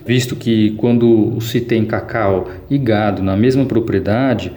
visto 0.06 0.36
que 0.36 0.70
quando 0.72 1.38
se 1.40 1.60
tem 1.60 1.84
cacau 1.84 2.48
e 2.70 2.78
gado 2.78 3.22
na 3.22 3.36
mesma 3.36 3.64
propriedade, 3.64 4.52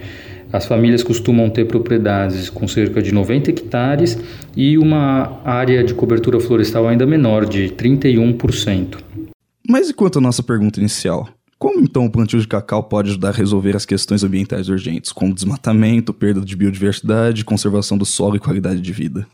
as 0.52 0.66
famílias 0.66 1.02
costumam 1.02 1.48
ter 1.48 1.66
propriedades 1.66 2.50
com 2.50 2.66
cerca 2.66 3.02
de 3.02 3.12
90 3.12 3.50
hectares 3.50 4.18
e 4.56 4.78
uma 4.78 5.40
área 5.44 5.82
de 5.84 5.94
cobertura 5.94 6.40
florestal 6.40 6.88
ainda 6.88 7.06
menor, 7.06 7.46
de 7.46 7.68
31%. 7.70 8.98
Mas 9.68 9.90
e 9.90 9.94
quanto 9.94 10.18
à 10.18 10.22
nossa 10.22 10.42
pergunta 10.42 10.80
inicial? 10.80 11.28
Como 11.58 11.80
então 11.80 12.06
o 12.06 12.10
plantio 12.10 12.40
de 12.40 12.48
cacau 12.48 12.82
pode 12.82 13.10
ajudar 13.10 13.28
a 13.28 13.32
resolver 13.32 13.76
as 13.76 13.84
questões 13.84 14.24
ambientais 14.24 14.68
urgentes, 14.68 15.12
como 15.12 15.34
desmatamento, 15.34 16.14
perda 16.14 16.40
de 16.40 16.56
biodiversidade, 16.56 17.44
conservação 17.44 17.98
do 17.98 18.06
solo 18.06 18.34
e 18.34 18.40
qualidade 18.40 18.80
de 18.80 18.92
vida? 18.92 19.26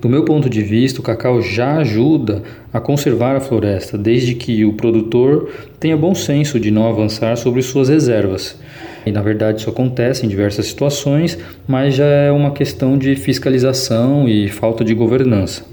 Do 0.00 0.08
meu 0.08 0.24
ponto 0.24 0.48
de 0.48 0.62
vista, 0.62 1.00
o 1.00 1.02
cacau 1.02 1.42
já 1.42 1.76
ajuda 1.76 2.42
a 2.72 2.80
conservar 2.80 3.36
a 3.36 3.40
floresta, 3.40 3.98
desde 3.98 4.34
que 4.34 4.64
o 4.64 4.72
produtor 4.72 5.50
tenha 5.78 5.96
bom 5.96 6.14
senso 6.14 6.58
de 6.58 6.70
não 6.70 6.88
avançar 6.88 7.36
sobre 7.36 7.60
suas 7.62 7.88
reservas. 7.88 8.58
E 9.04 9.12
na 9.12 9.22
verdade 9.22 9.60
isso 9.60 9.70
acontece 9.70 10.24
em 10.24 10.28
diversas 10.28 10.66
situações, 10.66 11.38
mas 11.66 11.94
já 11.94 12.04
é 12.04 12.30
uma 12.30 12.52
questão 12.52 12.96
de 12.96 13.16
fiscalização 13.16 14.28
e 14.28 14.48
falta 14.48 14.84
de 14.84 14.94
governança. 14.94 15.64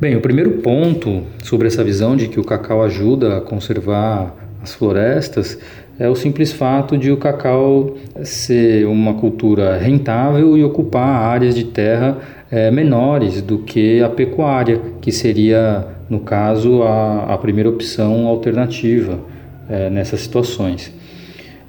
Bem, 0.00 0.16
o 0.16 0.20
primeiro 0.20 0.52
ponto 0.58 1.24
sobre 1.42 1.66
essa 1.66 1.84
visão 1.84 2.16
de 2.16 2.28
que 2.28 2.40
o 2.40 2.44
cacau 2.44 2.82
ajuda 2.82 3.36
a 3.36 3.40
conservar 3.40 4.34
as 4.62 4.74
florestas 4.74 5.58
é 5.98 6.08
o 6.08 6.14
simples 6.14 6.52
fato 6.52 6.96
de 6.96 7.10
o 7.10 7.18
cacau 7.18 7.96
ser 8.22 8.86
uma 8.86 9.14
cultura 9.14 9.76
rentável 9.76 10.56
e 10.56 10.64
ocupar 10.64 11.06
áreas 11.06 11.54
de 11.54 11.64
terra 11.64 12.16
é, 12.50 12.70
menores 12.70 13.40
do 13.40 13.58
que 13.58 14.02
a 14.02 14.08
pecuária, 14.08 14.80
que 15.00 15.12
seria, 15.12 15.86
no 16.08 16.20
caso, 16.20 16.82
a, 16.82 17.34
a 17.34 17.38
primeira 17.38 17.68
opção 17.68 18.26
alternativa 18.26 19.20
é, 19.68 19.88
nessas 19.88 20.20
situações. 20.20 20.92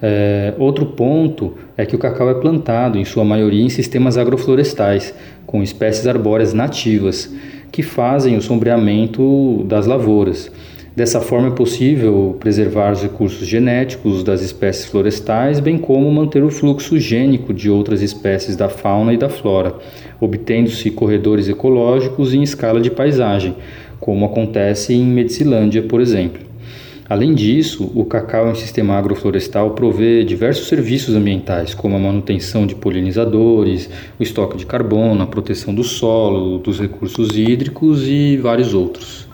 É, 0.02 0.56
outro 0.58 0.88
ponto 0.88 1.56
é 1.78 1.86
que 1.86 1.96
o 1.96 2.00
cacau 2.00 2.30
é 2.30 2.34
plantado, 2.34 2.98
em 2.98 3.06
sua 3.06 3.24
maioria, 3.24 3.64
em 3.64 3.70
sistemas 3.70 4.18
agroflorestais, 4.18 5.14
com 5.46 5.62
espécies 5.62 6.08
arbóreas 6.08 6.54
nativas, 6.54 7.32
que 7.72 7.84
fazem 7.84 8.36
o 8.36 8.42
sombreamento 8.42 9.64
das 9.66 9.86
lavouras. 9.86 10.52
Dessa 10.94 11.22
forma 11.22 11.48
é 11.48 11.52
possível 11.52 12.36
preservar 12.38 12.92
os 12.92 13.02
recursos 13.02 13.48
genéticos 13.48 14.26
das 14.26 14.42
espécies 14.42 14.86
florestais, 14.86 15.62
bem 15.62 15.78
como 15.78 16.12
manter 16.12 16.44
o 16.44 16.52
fluxo 16.52 17.00
gênico 17.00 17.54
de 17.54 17.70
outras 17.70 18.02
espécies 18.02 18.58
da 18.58 18.68
fauna 18.68 19.14
e 19.14 19.18
da 19.18 19.30
flora, 19.30 19.76
obtendo-se 20.20 20.92
corredores 20.92 21.48
ecológicos 21.48 22.34
em 22.34 22.44
escala 22.44 22.82
de 22.82 22.92
paisagem, 22.92 23.56
como 24.02 24.26
acontece 24.26 24.94
em 24.94 25.06
Medicilândia, 25.06 25.82
por 25.82 26.02
exemplo. 26.02 26.42
Além 27.08 27.34
disso, 27.34 27.90
o 27.96 28.04
cacau 28.04 28.52
em 28.52 28.56
sistema 28.56 28.96
agroflorestal 28.96 29.72
provê 29.72 30.26
diversos 30.26 30.68
serviços 30.68 31.16
ambientais, 31.16 31.74
como 31.74 31.96
a 31.96 32.00
manutenção 32.00 32.68
de 32.68 32.76
polinizadores, 32.76 33.90
o 34.20 34.24
estoque 34.24 34.58
de 34.58 34.66
carbono, 34.66 35.22
a 35.22 35.28
proteção 35.28 35.74
do 35.74 35.84
solo, 35.86 36.58
dos 36.58 36.80
recursos 36.80 37.38
hídricos 37.38 38.08
e 38.08 38.36
vários 38.38 38.74
outros. 38.74 39.31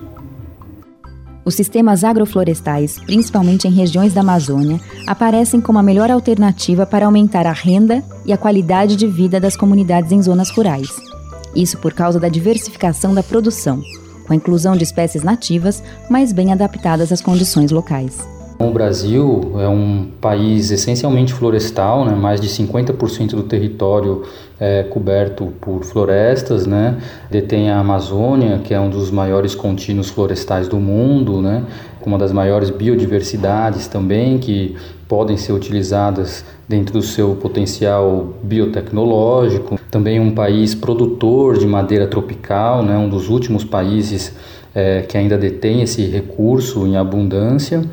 Os 1.47 1.55
sistemas 1.55 2.03
agroflorestais, 2.03 2.99
principalmente 3.05 3.69
em 3.69 3.71
regiões 3.71 4.13
da 4.13 4.19
Amazônia, 4.19 4.81
aparecem 5.07 5.61
como 5.61 5.79
a 5.79 5.81
melhor 5.81 6.11
alternativa 6.11 6.85
para 6.85 7.05
aumentar 7.05 7.47
a 7.47 7.53
renda 7.53 8.03
e 8.25 8.33
a 8.33 8.37
qualidade 8.37 8.97
de 8.97 9.07
vida 9.07 9.39
das 9.39 9.55
comunidades 9.55 10.11
em 10.11 10.21
zonas 10.21 10.49
rurais. 10.49 10.89
Isso 11.55 11.77
por 11.77 11.93
causa 11.93 12.19
da 12.19 12.27
diversificação 12.27 13.13
da 13.13 13.23
produção, 13.23 13.81
com 14.25 14.33
a 14.33 14.35
inclusão 14.35 14.75
de 14.75 14.83
espécies 14.83 15.23
nativas 15.23 15.81
mais 16.09 16.33
bem 16.33 16.51
adaptadas 16.51 17.13
às 17.13 17.21
condições 17.21 17.71
locais. 17.71 18.27
O 18.59 18.71
Brasil 18.71 19.53
é 19.59 19.67
um 19.67 20.07
país 20.19 20.71
essencialmente 20.71 21.31
florestal, 21.31 22.03
né? 22.03 22.15
mais 22.15 22.41
de 22.41 22.47
50% 22.47 23.35
do 23.35 23.43
território 23.43 24.23
é 24.59 24.81
coberto 24.81 25.53
por 25.61 25.83
florestas, 25.83 26.65
né? 26.65 26.97
detém 27.29 27.69
a 27.69 27.77
Amazônia, 27.77 28.59
que 28.63 28.73
é 28.73 28.79
um 28.79 28.89
dos 28.89 29.11
maiores 29.11 29.53
contínuos 29.53 30.09
florestais 30.09 30.67
do 30.67 30.77
mundo, 30.77 31.39
né? 31.39 31.63
uma 32.03 32.17
das 32.17 32.31
maiores 32.31 32.71
biodiversidades 32.71 33.87
também, 33.87 34.39
que 34.39 34.75
podem 35.07 35.37
ser 35.37 35.53
utilizadas 35.53 36.43
dentro 36.67 36.93
do 36.93 37.03
seu 37.03 37.35
potencial 37.35 38.33
biotecnológico. 38.41 39.79
Também 39.91 40.19
um 40.19 40.31
país 40.33 40.73
produtor 40.73 41.59
de 41.59 41.67
madeira 41.67 42.07
tropical, 42.07 42.81
né? 42.81 42.97
um 42.97 43.07
dos 43.07 43.29
últimos 43.29 43.63
países 43.63 44.35
é, 44.73 45.03
que 45.03 45.15
ainda 45.15 45.37
detém 45.37 45.83
esse 45.83 46.07
recurso 46.07 46.87
em 46.87 46.97
abundância 46.97 47.83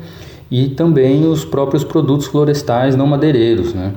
e 0.55 0.69
também 0.69 1.25
os 1.25 1.43
próprios 1.43 1.83
produtos 1.83 2.27
florestais 2.27 2.95
não 2.95 3.05
madeireiros. 3.05 3.73
Né? 3.73 3.91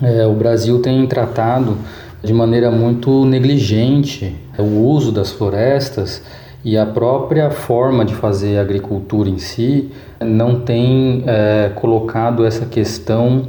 É, 0.00 0.24
o 0.24 0.32
Brasil 0.32 0.80
tem 0.80 1.04
tratado 1.08 1.76
de 2.22 2.32
maneira 2.32 2.70
muito 2.70 3.24
negligente 3.24 4.36
o 4.56 4.86
uso 4.86 5.10
das 5.10 5.32
florestas 5.32 6.22
e 6.64 6.78
a 6.78 6.86
própria 6.86 7.50
forma 7.50 8.04
de 8.04 8.14
fazer 8.14 8.58
agricultura 8.58 9.28
em 9.28 9.38
si 9.38 9.90
não 10.20 10.60
tem 10.60 11.24
é, 11.26 11.72
colocado 11.74 12.44
essa 12.44 12.64
questão 12.64 13.48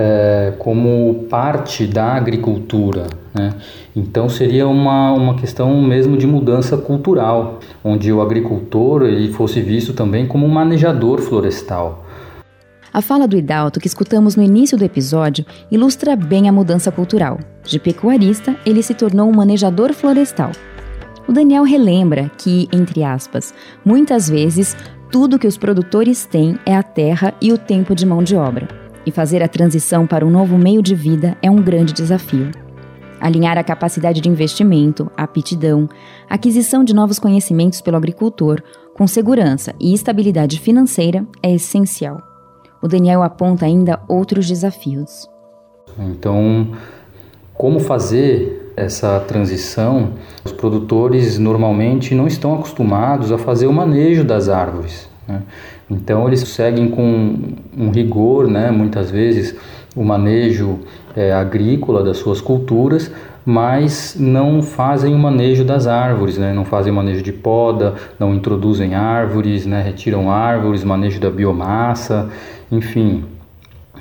é, 0.00 0.52
como 0.60 1.26
parte 1.28 1.84
da 1.84 2.12
agricultura. 2.12 3.08
Né? 3.34 3.52
Então 3.96 4.28
seria 4.28 4.68
uma, 4.68 5.10
uma 5.12 5.34
questão 5.34 5.82
mesmo 5.82 6.16
de 6.16 6.24
mudança 6.24 6.76
cultural, 6.76 7.58
onde 7.82 8.12
o 8.12 8.22
agricultor 8.22 9.02
ele 9.02 9.32
fosse 9.32 9.60
visto 9.60 9.92
também 9.92 10.24
como 10.24 10.46
um 10.46 10.48
manejador 10.48 11.20
florestal. 11.20 12.06
A 12.92 13.02
fala 13.02 13.26
do 13.26 13.36
Hidalto 13.36 13.80
que 13.80 13.88
escutamos 13.88 14.36
no 14.36 14.42
início 14.42 14.78
do 14.78 14.84
episódio 14.84 15.44
ilustra 15.68 16.14
bem 16.14 16.48
a 16.48 16.52
mudança 16.52 16.92
cultural. 16.92 17.38
De 17.64 17.80
pecuarista, 17.80 18.56
ele 18.64 18.84
se 18.84 18.94
tornou 18.94 19.28
um 19.28 19.34
manejador 19.34 19.92
florestal. 19.92 20.52
O 21.26 21.32
Daniel 21.32 21.64
relembra 21.64 22.30
que, 22.38 22.68
entre 22.72 23.02
aspas, 23.02 23.52
muitas 23.84 24.30
vezes 24.30 24.76
tudo 25.10 25.38
que 25.38 25.46
os 25.46 25.58
produtores 25.58 26.24
têm 26.24 26.56
é 26.64 26.74
a 26.74 26.84
terra 26.84 27.34
e 27.40 27.52
o 27.52 27.58
tempo 27.58 27.96
de 27.96 28.06
mão 28.06 28.22
de 28.22 28.36
obra 28.36 28.87
e 29.08 29.10
fazer 29.10 29.42
a 29.42 29.48
transição 29.48 30.06
para 30.06 30.24
um 30.24 30.30
novo 30.30 30.58
meio 30.58 30.82
de 30.82 30.94
vida 30.94 31.34
é 31.40 31.50
um 31.50 31.62
grande 31.62 31.94
desafio. 31.94 32.50
Alinhar 33.18 33.56
a 33.56 33.64
capacidade 33.64 34.20
de 34.20 34.28
investimento, 34.28 35.10
a 35.16 35.22
aptidão, 35.22 35.88
a 36.28 36.34
aquisição 36.34 36.84
de 36.84 36.94
novos 36.94 37.18
conhecimentos 37.18 37.80
pelo 37.80 37.96
agricultor, 37.96 38.62
com 38.94 39.06
segurança 39.06 39.74
e 39.80 39.94
estabilidade 39.94 40.60
financeira 40.60 41.26
é 41.42 41.54
essencial. 41.54 42.22
O 42.82 42.86
Daniel 42.86 43.22
aponta 43.22 43.64
ainda 43.64 43.98
outros 44.06 44.46
desafios. 44.46 45.26
Então, 45.98 46.72
como 47.54 47.80
fazer 47.80 48.72
essa 48.76 49.18
transição? 49.20 50.12
Os 50.44 50.52
produtores 50.52 51.38
normalmente 51.38 52.14
não 52.14 52.26
estão 52.26 52.54
acostumados 52.54 53.32
a 53.32 53.38
fazer 53.38 53.66
o 53.66 53.72
manejo 53.72 54.22
das 54.22 54.50
árvores. 54.50 55.07
Né? 55.28 55.42
Então 55.90 56.26
eles 56.26 56.40
seguem 56.40 56.88
com 56.88 57.38
um 57.76 57.90
rigor, 57.90 58.48
né, 58.48 58.70
muitas 58.70 59.10
vezes, 59.10 59.54
o 59.94 60.02
manejo 60.02 60.80
é, 61.14 61.32
agrícola 61.32 62.02
das 62.02 62.16
suas 62.16 62.40
culturas, 62.40 63.10
mas 63.44 64.14
não 64.18 64.62
fazem 64.62 65.14
o 65.14 65.18
manejo 65.18 65.64
das 65.64 65.86
árvores, 65.86 66.36
né? 66.36 66.52
não 66.52 66.64
fazem 66.66 66.92
manejo 66.92 67.22
de 67.22 67.32
poda, 67.32 67.94
não 68.18 68.34
introduzem 68.34 68.94
árvores, 68.94 69.64
né? 69.64 69.82
retiram 69.82 70.30
árvores, 70.30 70.84
manejo 70.84 71.18
da 71.18 71.30
biomassa, 71.30 72.28
enfim. 72.70 73.24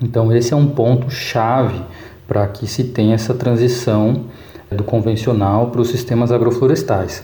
Então 0.04 0.36
esse 0.36 0.54
é 0.54 0.56
um 0.58 0.68
ponto 0.68 1.10
chave 1.10 1.82
para 2.28 2.46
que 2.48 2.68
se 2.68 2.84
tenha 2.84 3.16
essa 3.16 3.34
transição 3.34 4.26
do 4.70 4.84
convencional 4.84 5.68
para 5.68 5.80
os 5.80 5.88
sistemas 5.88 6.30
agroflorestais. 6.30 7.24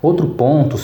Outro 0.00 0.26
ponto 0.28 0.78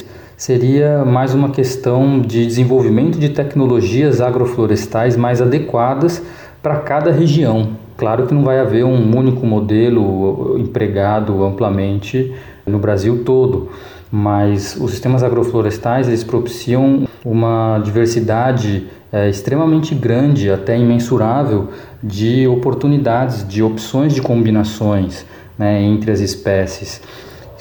seria 0.44 1.06
mais 1.06 1.32
uma 1.32 1.48
questão 1.48 2.20
de 2.20 2.44
desenvolvimento 2.44 3.18
de 3.18 3.30
tecnologias 3.30 4.20
agroflorestais 4.20 5.16
mais 5.16 5.40
adequadas 5.40 6.22
para 6.62 6.80
cada 6.80 7.10
região. 7.10 7.70
Claro 7.96 8.26
que 8.26 8.34
não 8.34 8.44
vai 8.44 8.60
haver 8.60 8.84
um 8.84 9.16
único 9.16 9.46
modelo 9.46 10.58
empregado 10.58 11.42
amplamente 11.42 12.34
no 12.66 12.78
Brasil 12.78 13.24
todo, 13.24 13.70
mas 14.12 14.76
os 14.78 14.90
sistemas 14.90 15.22
agroflorestais 15.22 16.08
eles 16.08 16.22
propiciam 16.22 17.08
uma 17.24 17.80
diversidade 17.82 18.86
é, 19.10 19.30
extremamente 19.30 19.94
grande, 19.94 20.50
até 20.50 20.76
imensurável, 20.76 21.68
de 22.02 22.46
oportunidades, 22.46 23.48
de 23.48 23.62
opções 23.62 24.12
de 24.14 24.20
combinações 24.20 25.24
né, 25.58 25.82
entre 25.82 26.10
as 26.10 26.20
espécies. 26.20 27.00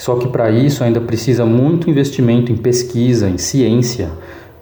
Só 0.04 0.16
que 0.16 0.28
para 0.28 0.52
isso 0.52 0.84
ainda 0.84 1.00
precisa 1.00 1.46
muito 1.46 1.90
investimento 1.90 2.52
em 2.52 2.58
pesquisa, 2.58 3.30
em 3.30 3.38
ciência, 3.38 4.10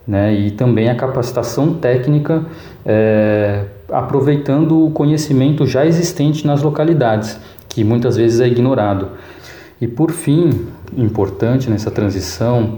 né? 0.08 0.32
e 0.32 0.52
também 0.52 0.88
a 0.88 0.94
capacitação 0.94 1.74
técnica, 1.74 2.46
é, 2.86 3.64
aproveitando 3.92 4.86
o 4.86 4.92
conhecimento 4.92 5.66
já 5.66 5.84
existente 5.84 6.46
nas 6.46 6.62
localidades, 6.62 7.40
que 7.68 7.84
muitas 7.84 8.18
vezes 8.18 8.40
é 8.40 8.46
ignorado. 8.48 9.14
E 9.82 9.88
por 9.88 10.12
fim, 10.12 10.68
importante 10.96 11.72
nessa 11.72 11.90
transição 11.90 12.78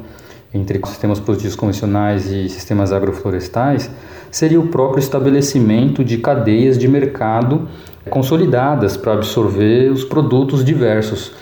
entre 0.53 0.79
sistemas 0.87 1.19
produtivos 1.19 1.57
convencionais 1.57 2.31
e 2.31 2.47
sistemas 2.47 2.93
agroflorestais, 2.93 3.91
seria 4.31 4.61
o 4.61 4.67
próprio 4.67 5.01
estabelecimento 5.01 6.01
de 6.01 6.17
cadeias 6.17 6.77
de 6.77 6.87
mercado 6.87 7.67
consolidadas 8.09 8.95
para 8.95 9.11
absorver 9.11 9.91
os 9.91 10.05
produtos 10.05 10.63
diversos 10.63 11.33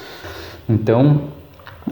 então, 0.72 1.22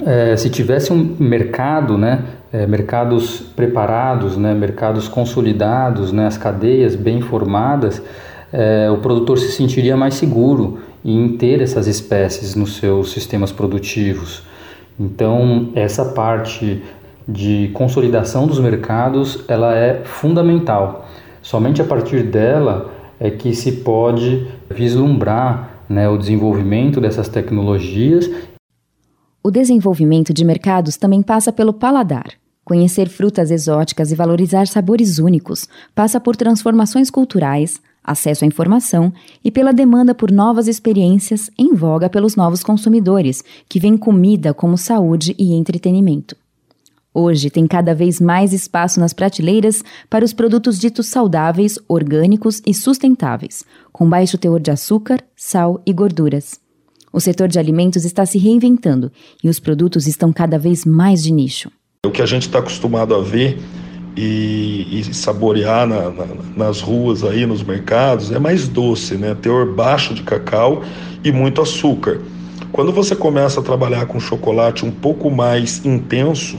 é, 0.05 0.35
se 0.37 0.49
tivesse 0.49 0.93
um 0.93 1.15
mercado, 1.19 1.97
né, 1.97 2.23
é, 2.51 2.65
mercados 2.65 3.41
preparados, 3.55 4.37
né, 4.37 4.53
mercados 4.53 5.07
consolidados, 5.07 6.11
né, 6.11 6.27
as 6.27 6.37
cadeias 6.37 6.95
bem 6.95 7.21
formadas, 7.21 8.01
é, 8.51 8.89
o 8.89 8.97
produtor 8.97 9.37
se 9.37 9.51
sentiria 9.51 9.95
mais 9.95 10.15
seguro 10.15 10.79
em 11.03 11.37
ter 11.37 11.61
essas 11.61 11.87
espécies 11.87 12.55
nos 12.55 12.77
seus 12.77 13.11
sistemas 13.11 13.51
produtivos. 13.51 14.43
Então, 14.99 15.69
essa 15.75 16.05
parte 16.05 16.81
de 17.27 17.69
consolidação 17.73 18.47
dos 18.47 18.59
mercados, 18.59 19.43
ela 19.47 19.75
é 19.75 20.01
fundamental. 20.03 21.07
Somente 21.41 21.81
a 21.81 21.85
partir 21.85 22.23
dela 22.23 22.91
é 23.19 23.29
que 23.29 23.53
se 23.53 23.71
pode 23.71 24.47
vislumbrar 24.69 25.69
né, 25.87 26.07
o 26.07 26.17
desenvolvimento 26.17 27.01
dessas 27.01 27.27
tecnologias 27.27 28.29
o 29.43 29.49
desenvolvimento 29.49 30.33
de 30.33 30.43
mercados 30.43 30.97
também 30.97 31.21
passa 31.21 31.51
pelo 31.51 31.73
paladar. 31.73 32.33
Conhecer 32.63 33.09
frutas 33.09 33.49
exóticas 33.49 34.11
e 34.11 34.15
valorizar 34.15 34.67
sabores 34.67 35.17
únicos 35.17 35.67
passa 35.95 36.19
por 36.19 36.35
transformações 36.35 37.09
culturais, 37.09 37.81
acesso 38.03 38.43
à 38.43 38.47
informação 38.47 39.11
e 39.43 39.49
pela 39.49 39.73
demanda 39.73 40.13
por 40.13 40.31
novas 40.31 40.67
experiências 40.67 41.49
em 41.57 41.73
voga 41.73 42.09
pelos 42.09 42.35
novos 42.35 42.63
consumidores, 42.63 43.43
que 43.67 43.79
veem 43.79 43.97
comida 43.97 44.53
como 44.53 44.77
saúde 44.77 45.35
e 45.37 45.53
entretenimento. 45.53 46.35
Hoje 47.11 47.49
tem 47.49 47.65
cada 47.65 47.95
vez 47.95 48.21
mais 48.21 48.53
espaço 48.53 48.99
nas 48.99 49.13
prateleiras 49.13 49.83
para 50.09 50.23
os 50.23 50.31
produtos 50.31 50.77
ditos 50.77 51.07
saudáveis, 51.07 51.79
orgânicos 51.87 52.61
e 52.67 52.73
sustentáveis, 52.73 53.63
com 53.91 54.07
baixo 54.07 54.37
teor 54.37 54.59
de 54.59 54.69
açúcar, 54.69 55.23
sal 55.35 55.81
e 55.85 55.91
gorduras. 55.91 56.59
O 57.11 57.19
setor 57.19 57.47
de 57.47 57.57
alimentos 57.57 58.05
está 58.05 58.25
se 58.25 58.37
reinventando 58.37 59.11
e 59.43 59.49
os 59.49 59.59
produtos 59.59 60.05
estão 60.05 60.31
cada 60.31 60.59
vez 60.59 60.85
mais 60.85 61.23
de 61.23 61.31
nicho. 61.31 61.71
O 62.05 62.11
que 62.11 62.21
a 62.21 62.25
gente 62.25 62.43
está 62.43 62.59
acostumado 62.59 63.15
a 63.15 63.21
ver 63.21 63.57
e, 64.15 64.99
e 64.99 65.13
saborear 65.13 65.87
na, 65.87 66.09
na, 66.09 66.25
nas 66.55 66.81
ruas 66.81 67.23
aí, 67.23 67.45
nos 67.45 67.63
mercados, 67.63 68.31
é 68.31 68.39
mais 68.39 68.67
doce, 68.67 69.15
né? 69.15 69.35
Teor 69.35 69.73
baixo 69.73 70.13
de 70.13 70.23
cacau 70.23 70.83
e 71.23 71.31
muito 71.31 71.61
açúcar. 71.61 72.21
Quando 72.71 72.91
você 72.91 73.15
começa 73.15 73.59
a 73.59 73.63
trabalhar 73.63 74.05
com 74.05 74.19
chocolate 74.19 74.85
um 74.85 74.91
pouco 74.91 75.31
mais 75.31 75.83
intenso, 75.85 76.57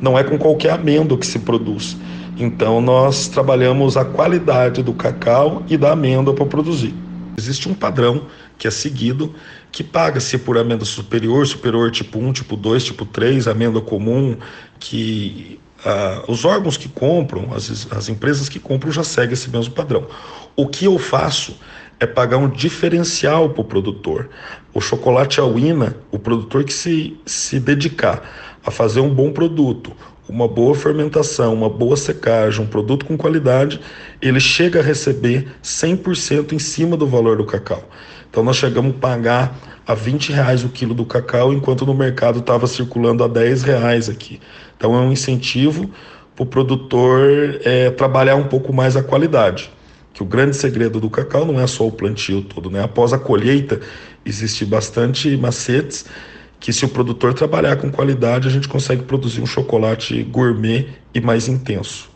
não 0.00 0.18
é 0.18 0.24
com 0.24 0.36
qualquer 0.36 0.72
amêndoa 0.72 1.16
que 1.16 1.26
se 1.26 1.38
produz. 1.38 1.96
Então 2.36 2.80
nós 2.80 3.28
trabalhamos 3.28 3.96
a 3.96 4.04
qualidade 4.04 4.82
do 4.82 4.92
cacau 4.92 5.62
e 5.68 5.76
da 5.76 5.92
amêndoa 5.92 6.34
para 6.34 6.46
produzir. 6.46 6.94
Existe 7.36 7.68
um 7.68 7.74
padrão 7.74 8.26
que 8.58 8.66
é 8.66 8.70
seguido, 8.70 9.34
que 9.74 9.82
paga-se 9.82 10.38
por 10.38 10.56
amêndoa 10.56 10.86
superior, 10.86 11.44
superior 11.48 11.90
tipo 11.90 12.20
1, 12.20 12.32
tipo 12.32 12.56
2, 12.56 12.84
tipo 12.84 13.04
3, 13.04 13.48
amêndoa 13.48 13.82
comum, 13.82 14.36
que 14.78 15.58
ah, 15.84 16.22
os 16.28 16.44
órgãos 16.44 16.76
que 16.76 16.88
compram, 16.88 17.52
as, 17.52 17.88
as 17.90 18.08
empresas 18.08 18.48
que 18.48 18.60
compram 18.60 18.92
já 18.92 19.02
seguem 19.02 19.32
esse 19.32 19.50
mesmo 19.50 19.74
padrão. 19.74 20.06
O 20.54 20.68
que 20.68 20.84
eu 20.84 20.96
faço 20.96 21.58
é 21.98 22.06
pagar 22.06 22.36
um 22.36 22.48
diferencial 22.48 23.50
para 23.50 23.62
o 23.62 23.64
produtor. 23.64 24.30
O 24.72 24.80
chocolate 24.80 25.40
Awina, 25.40 25.96
o 26.12 26.20
produtor 26.20 26.62
que 26.62 26.72
se, 26.72 27.18
se 27.26 27.58
dedicar 27.58 28.22
a 28.64 28.70
fazer 28.70 29.00
um 29.00 29.12
bom 29.12 29.32
produto 29.32 29.92
uma 30.28 30.48
boa 30.48 30.74
fermentação, 30.74 31.52
uma 31.52 31.68
boa 31.68 31.96
secagem, 31.96 32.64
um 32.64 32.66
produto 32.66 33.04
com 33.04 33.16
qualidade, 33.16 33.80
ele 34.22 34.40
chega 34.40 34.80
a 34.80 34.82
receber 34.82 35.48
100% 35.62 36.52
em 36.52 36.58
cima 36.58 36.96
do 36.96 37.06
valor 37.06 37.36
do 37.36 37.44
cacau. 37.44 37.86
Então 38.34 38.42
nós 38.42 38.56
chegamos 38.56 38.96
a 38.96 38.98
pagar 38.98 39.56
a 39.86 39.94
20 39.94 40.32
reais 40.32 40.64
o 40.64 40.68
quilo 40.68 40.92
do 40.92 41.06
cacau, 41.06 41.52
enquanto 41.52 41.86
no 41.86 41.94
mercado 41.94 42.40
estava 42.40 42.66
circulando 42.66 43.22
a 43.22 43.28
10 43.28 43.62
reais 43.62 44.08
aqui. 44.08 44.40
Então 44.76 44.92
é 44.92 44.98
um 44.98 45.12
incentivo 45.12 45.88
para 46.34 46.42
o 46.42 46.46
produtor 46.46 47.60
é, 47.64 47.92
trabalhar 47.92 48.34
um 48.34 48.48
pouco 48.48 48.72
mais 48.72 48.96
a 48.96 49.04
qualidade. 49.04 49.70
Que 50.12 50.20
o 50.20 50.26
grande 50.26 50.56
segredo 50.56 50.98
do 50.98 51.08
cacau 51.08 51.44
não 51.44 51.60
é 51.60 51.66
só 51.68 51.86
o 51.86 51.92
plantio 51.92 52.42
todo, 52.42 52.68
né? 52.68 52.82
Após 52.82 53.12
a 53.12 53.20
colheita, 53.20 53.80
existe 54.26 54.64
bastante 54.64 55.36
macetes 55.36 56.04
que 56.58 56.72
se 56.72 56.84
o 56.84 56.88
produtor 56.88 57.34
trabalhar 57.34 57.76
com 57.76 57.88
qualidade, 57.88 58.48
a 58.48 58.50
gente 58.50 58.66
consegue 58.66 59.04
produzir 59.04 59.40
um 59.42 59.46
chocolate 59.46 60.24
gourmet 60.24 60.88
e 61.14 61.20
mais 61.20 61.46
intenso. 61.46 62.10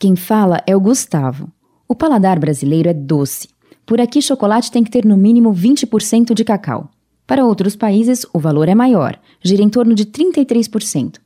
Quem 0.00 0.16
fala 0.16 0.60
é 0.66 0.74
o 0.74 0.80
Gustavo. 0.80 1.48
O 1.86 1.94
paladar 1.94 2.40
brasileiro 2.40 2.88
é 2.88 2.92
doce. 2.92 3.53
Por 3.86 4.00
aqui, 4.00 4.22
chocolate 4.22 4.72
tem 4.72 4.82
que 4.82 4.90
ter 4.90 5.04
no 5.04 5.16
mínimo 5.16 5.52
20% 5.52 6.32
de 6.32 6.42
cacau. 6.42 6.88
Para 7.26 7.44
outros 7.44 7.76
países, 7.76 8.24
o 8.32 8.38
valor 8.38 8.66
é 8.66 8.74
maior, 8.74 9.18
gira 9.42 9.62
em 9.62 9.68
torno 9.68 9.94
de 9.94 10.06
33%. 10.06 11.16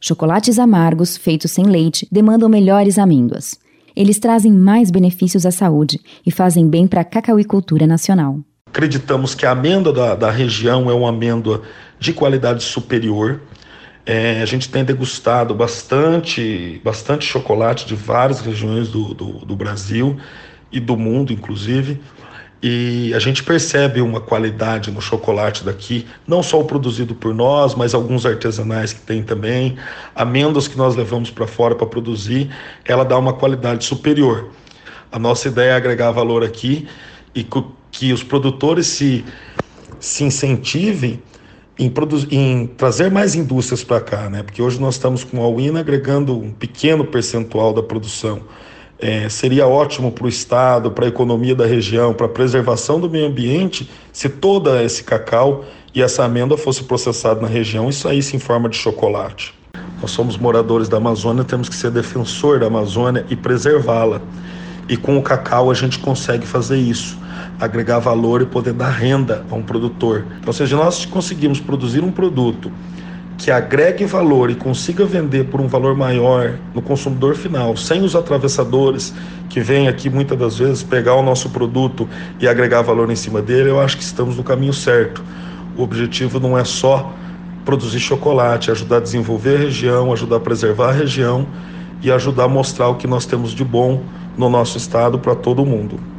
Chocolates 0.00 0.58
amargos, 0.58 1.16
feitos 1.16 1.52
sem 1.52 1.64
leite, 1.64 2.08
demandam 2.10 2.48
melhores 2.48 2.98
amêndoas. 2.98 3.56
Eles 3.94 4.18
trazem 4.18 4.52
mais 4.52 4.90
benefícios 4.90 5.46
à 5.46 5.52
saúde 5.52 6.00
e 6.26 6.30
fazem 6.32 6.68
bem 6.68 6.88
para 6.88 7.02
a 7.02 7.04
cacauicultura 7.04 7.86
nacional. 7.86 8.40
Acreditamos 8.68 9.34
que 9.34 9.46
a 9.46 9.52
amêndoa 9.52 9.92
da, 9.92 10.14
da 10.16 10.30
região 10.30 10.90
é 10.90 10.94
uma 10.94 11.10
amêndoa 11.10 11.62
de 12.00 12.12
qualidade 12.12 12.64
superior. 12.64 13.42
É, 14.04 14.42
a 14.42 14.46
gente 14.46 14.68
tem 14.68 14.84
degustado 14.84 15.54
bastante, 15.54 16.80
bastante 16.82 17.24
chocolate 17.24 17.86
de 17.86 17.94
várias 17.94 18.40
regiões 18.40 18.88
do, 18.88 19.14
do, 19.14 19.26
do 19.44 19.54
Brasil 19.54 20.18
e 20.72 20.80
do 20.80 20.96
mundo, 20.96 21.32
inclusive. 21.32 22.00
E 22.62 23.12
a 23.12 23.18
gente 23.18 23.42
percebe 23.42 24.00
uma 24.00 24.20
qualidade 24.20 24.92
no 24.92 25.00
chocolate 25.00 25.64
daqui, 25.64 26.06
não 26.26 26.44
só 26.44 26.60
o 26.60 26.64
produzido 26.64 27.12
por 27.12 27.34
nós, 27.34 27.74
mas 27.74 27.92
alguns 27.92 28.24
artesanais 28.24 28.92
que 28.92 29.00
tem 29.00 29.20
também. 29.20 29.76
Amêndoas 30.14 30.68
que 30.68 30.78
nós 30.78 30.94
levamos 30.94 31.28
para 31.28 31.46
fora 31.46 31.74
para 31.74 31.88
produzir, 31.88 32.50
ela 32.84 33.04
dá 33.04 33.18
uma 33.18 33.32
qualidade 33.32 33.84
superior. 33.84 34.50
A 35.10 35.18
nossa 35.18 35.48
ideia 35.48 35.72
é 35.72 35.74
agregar 35.74 36.12
valor 36.12 36.44
aqui 36.44 36.86
e 37.34 37.44
que 37.90 38.12
os 38.12 38.22
produtores 38.22 38.86
se, 38.86 39.24
se 39.98 40.22
incentivem 40.22 41.20
em, 41.76 41.92
em 42.30 42.66
trazer 42.66 43.10
mais 43.10 43.34
indústrias 43.34 43.82
para 43.82 44.00
cá, 44.00 44.30
né? 44.30 44.42
Porque 44.44 44.62
hoje 44.62 44.80
nós 44.80 44.94
estamos 44.94 45.24
com 45.24 45.42
a 45.42 45.48
UINA 45.48 45.80
agregando 45.80 46.38
um 46.38 46.52
pequeno 46.52 47.04
percentual 47.04 47.72
da 47.72 47.82
produção. 47.82 48.42
É, 49.02 49.28
seria 49.28 49.66
ótimo 49.66 50.12
para 50.12 50.26
o 50.26 50.28
Estado, 50.28 50.92
para 50.92 51.06
a 51.06 51.08
economia 51.08 51.56
da 51.56 51.66
região, 51.66 52.14
para 52.14 52.26
a 52.26 52.28
preservação 52.28 53.00
do 53.00 53.10
meio 53.10 53.26
ambiente, 53.26 53.90
se 54.12 54.28
todo 54.28 54.70
esse 54.78 55.02
cacau 55.02 55.64
e 55.92 56.00
essa 56.00 56.24
amêndoa 56.24 56.56
fosse 56.56 56.84
processado 56.84 57.40
na 57.40 57.48
região 57.48 57.88
e 57.88 57.92
saísse 57.92 58.36
em 58.36 58.38
forma 58.38 58.68
de 58.68 58.76
chocolate. 58.76 59.52
Nós 60.00 60.12
somos 60.12 60.36
moradores 60.36 60.88
da 60.88 60.98
Amazônia, 60.98 61.42
temos 61.42 61.68
que 61.68 61.74
ser 61.74 61.90
defensor 61.90 62.60
da 62.60 62.68
Amazônia 62.68 63.26
e 63.28 63.34
preservá-la. 63.34 64.22
E 64.88 64.96
com 64.96 65.18
o 65.18 65.22
cacau 65.22 65.68
a 65.68 65.74
gente 65.74 65.98
consegue 65.98 66.46
fazer 66.46 66.76
isso 66.76 67.18
agregar 67.58 68.00
valor 68.00 68.42
e 68.42 68.46
poder 68.46 68.72
dar 68.72 68.90
renda 68.90 69.44
a 69.50 69.54
um 69.54 69.62
produtor. 69.62 70.24
Então, 70.40 70.52
se 70.52 70.64
nós 70.74 71.04
conseguimos 71.06 71.60
produzir 71.60 72.02
um 72.02 72.10
produto 72.10 72.72
que 73.42 73.50
agregue 73.50 74.04
valor 74.04 74.50
e 74.50 74.54
consiga 74.54 75.04
vender 75.04 75.46
por 75.46 75.60
um 75.60 75.66
valor 75.66 75.96
maior 75.96 76.60
no 76.72 76.80
consumidor 76.80 77.34
final, 77.34 77.76
sem 77.76 78.04
os 78.04 78.14
atravessadores 78.14 79.12
que 79.48 79.58
vêm 79.58 79.88
aqui 79.88 80.08
muitas 80.08 80.38
das 80.38 80.58
vezes 80.58 80.84
pegar 80.84 81.16
o 81.16 81.22
nosso 81.24 81.50
produto 81.50 82.08
e 82.38 82.46
agregar 82.46 82.82
valor 82.82 83.10
em 83.10 83.16
cima 83.16 83.42
dele, 83.42 83.68
eu 83.68 83.80
acho 83.80 83.96
que 83.96 84.04
estamos 84.04 84.36
no 84.36 84.44
caminho 84.44 84.72
certo. 84.72 85.24
O 85.76 85.82
objetivo 85.82 86.38
não 86.38 86.56
é 86.56 86.62
só 86.62 87.12
produzir 87.64 87.98
chocolate, 87.98 88.70
ajudar 88.70 88.98
a 88.98 89.00
desenvolver 89.00 89.56
a 89.56 89.58
região, 89.58 90.12
ajudar 90.12 90.36
a 90.36 90.40
preservar 90.40 90.90
a 90.90 90.92
região 90.92 91.44
e 92.00 92.12
ajudar 92.12 92.44
a 92.44 92.48
mostrar 92.48 92.90
o 92.90 92.94
que 92.94 93.08
nós 93.08 93.26
temos 93.26 93.50
de 93.50 93.64
bom 93.64 94.04
no 94.38 94.48
nosso 94.48 94.78
estado 94.78 95.18
para 95.18 95.34
todo 95.34 95.66
mundo. 95.66 96.11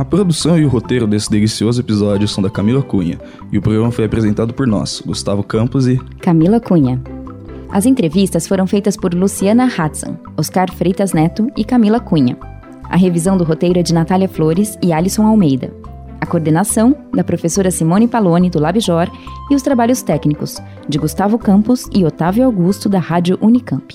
A 0.00 0.04
produção 0.04 0.58
e 0.58 0.64
o 0.64 0.68
roteiro 0.70 1.06
desse 1.06 1.30
delicioso 1.30 1.78
episódio 1.78 2.26
são 2.26 2.42
da 2.42 2.48
Camila 2.48 2.80
Cunha, 2.80 3.18
e 3.52 3.58
o 3.58 3.60
programa 3.60 3.92
foi 3.92 4.06
apresentado 4.06 4.54
por 4.54 4.66
nós, 4.66 5.02
Gustavo 5.04 5.42
Campos 5.42 5.86
e 5.86 5.98
Camila 6.22 6.58
Cunha. 6.58 6.98
As 7.68 7.84
entrevistas 7.84 8.48
foram 8.48 8.66
feitas 8.66 8.96
por 8.96 9.12
Luciana 9.12 9.66
Hudson, 9.66 10.16
Oscar 10.38 10.72
Freitas 10.72 11.12
Neto 11.12 11.48
e 11.54 11.66
Camila 11.66 12.00
Cunha. 12.00 12.38
A 12.84 12.96
revisão 12.96 13.36
do 13.36 13.44
roteiro 13.44 13.78
é 13.78 13.82
de 13.82 13.92
Natália 13.92 14.26
Flores 14.26 14.78
e 14.82 14.90
Alisson 14.90 15.26
Almeida. 15.26 15.70
A 16.18 16.24
coordenação, 16.24 16.96
da 17.12 17.22
professora 17.22 17.70
Simone 17.70 18.08
Paloni, 18.08 18.48
do 18.48 18.58
Labjor, 18.58 19.06
e 19.50 19.54
os 19.54 19.60
trabalhos 19.60 20.00
técnicos, 20.00 20.56
de 20.88 20.96
Gustavo 20.96 21.38
Campos 21.38 21.86
e 21.92 22.06
Otávio 22.06 22.46
Augusto, 22.46 22.88
da 22.88 22.98
Rádio 22.98 23.36
Unicamp. 23.38 23.94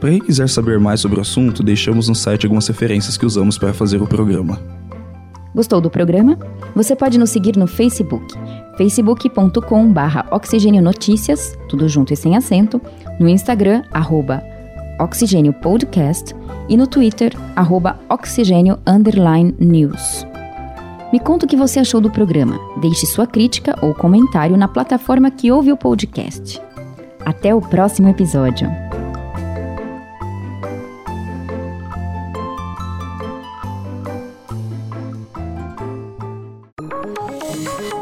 Para 0.00 0.08
quem 0.08 0.18
quiser 0.20 0.48
saber 0.48 0.80
mais 0.80 1.00
sobre 1.00 1.18
o 1.18 1.20
assunto, 1.20 1.62
deixamos 1.62 2.08
no 2.08 2.14
site 2.14 2.46
algumas 2.46 2.66
referências 2.66 3.18
que 3.18 3.26
usamos 3.26 3.58
para 3.58 3.74
fazer 3.74 4.00
o 4.00 4.06
programa. 4.06 4.85
Gostou 5.56 5.80
do 5.80 5.88
programa? 5.88 6.38
Você 6.74 6.94
pode 6.94 7.18
nos 7.18 7.30
seguir 7.30 7.56
no 7.56 7.66
Facebook, 7.66 8.34
facebook.com/barra 8.76 10.26
Oxigênio 10.30 10.82
Notícias, 10.82 11.56
tudo 11.66 11.88
junto 11.88 12.12
e 12.12 12.16
sem 12.16 12.36
acento, 12.36 12.78
no 13.18 13.26
Instagram, 13.26 13.82
arroba 13.90 14.44
Oxigênio 15.00 15.54
Podcast 15.54 16.36
e 16.68 16.76
no 16.76 16.86
Twitter, 16.86 17.34
arroba 17.56 17.98
Oxigênio 18.10 18.78
News. 19.58 20.26
Me 21.10 21.18
conta 21.18 21.46
o 21.46 21.48
que 21.48 21.56
você 21.56 21.80
achou 21.80 22.02
do 22.02 22.10
programa. 22.10 22.60
Deixe 22.82 23.06
sua 23.06 23.26
crítica 23.26 23.78
ou 23.80 23.94
comentário 23.94 24.58
na 24.58 24.68
plataforma 24.68 25.30
que 25.30 25.50
ouve 25.50 25.72
o 25.72 25.76
podcast. 25.76 26.60
Até 27.24 27.54
o 27.54 27.62
próximo 27.62 28.08
episódio. 28.08 28.85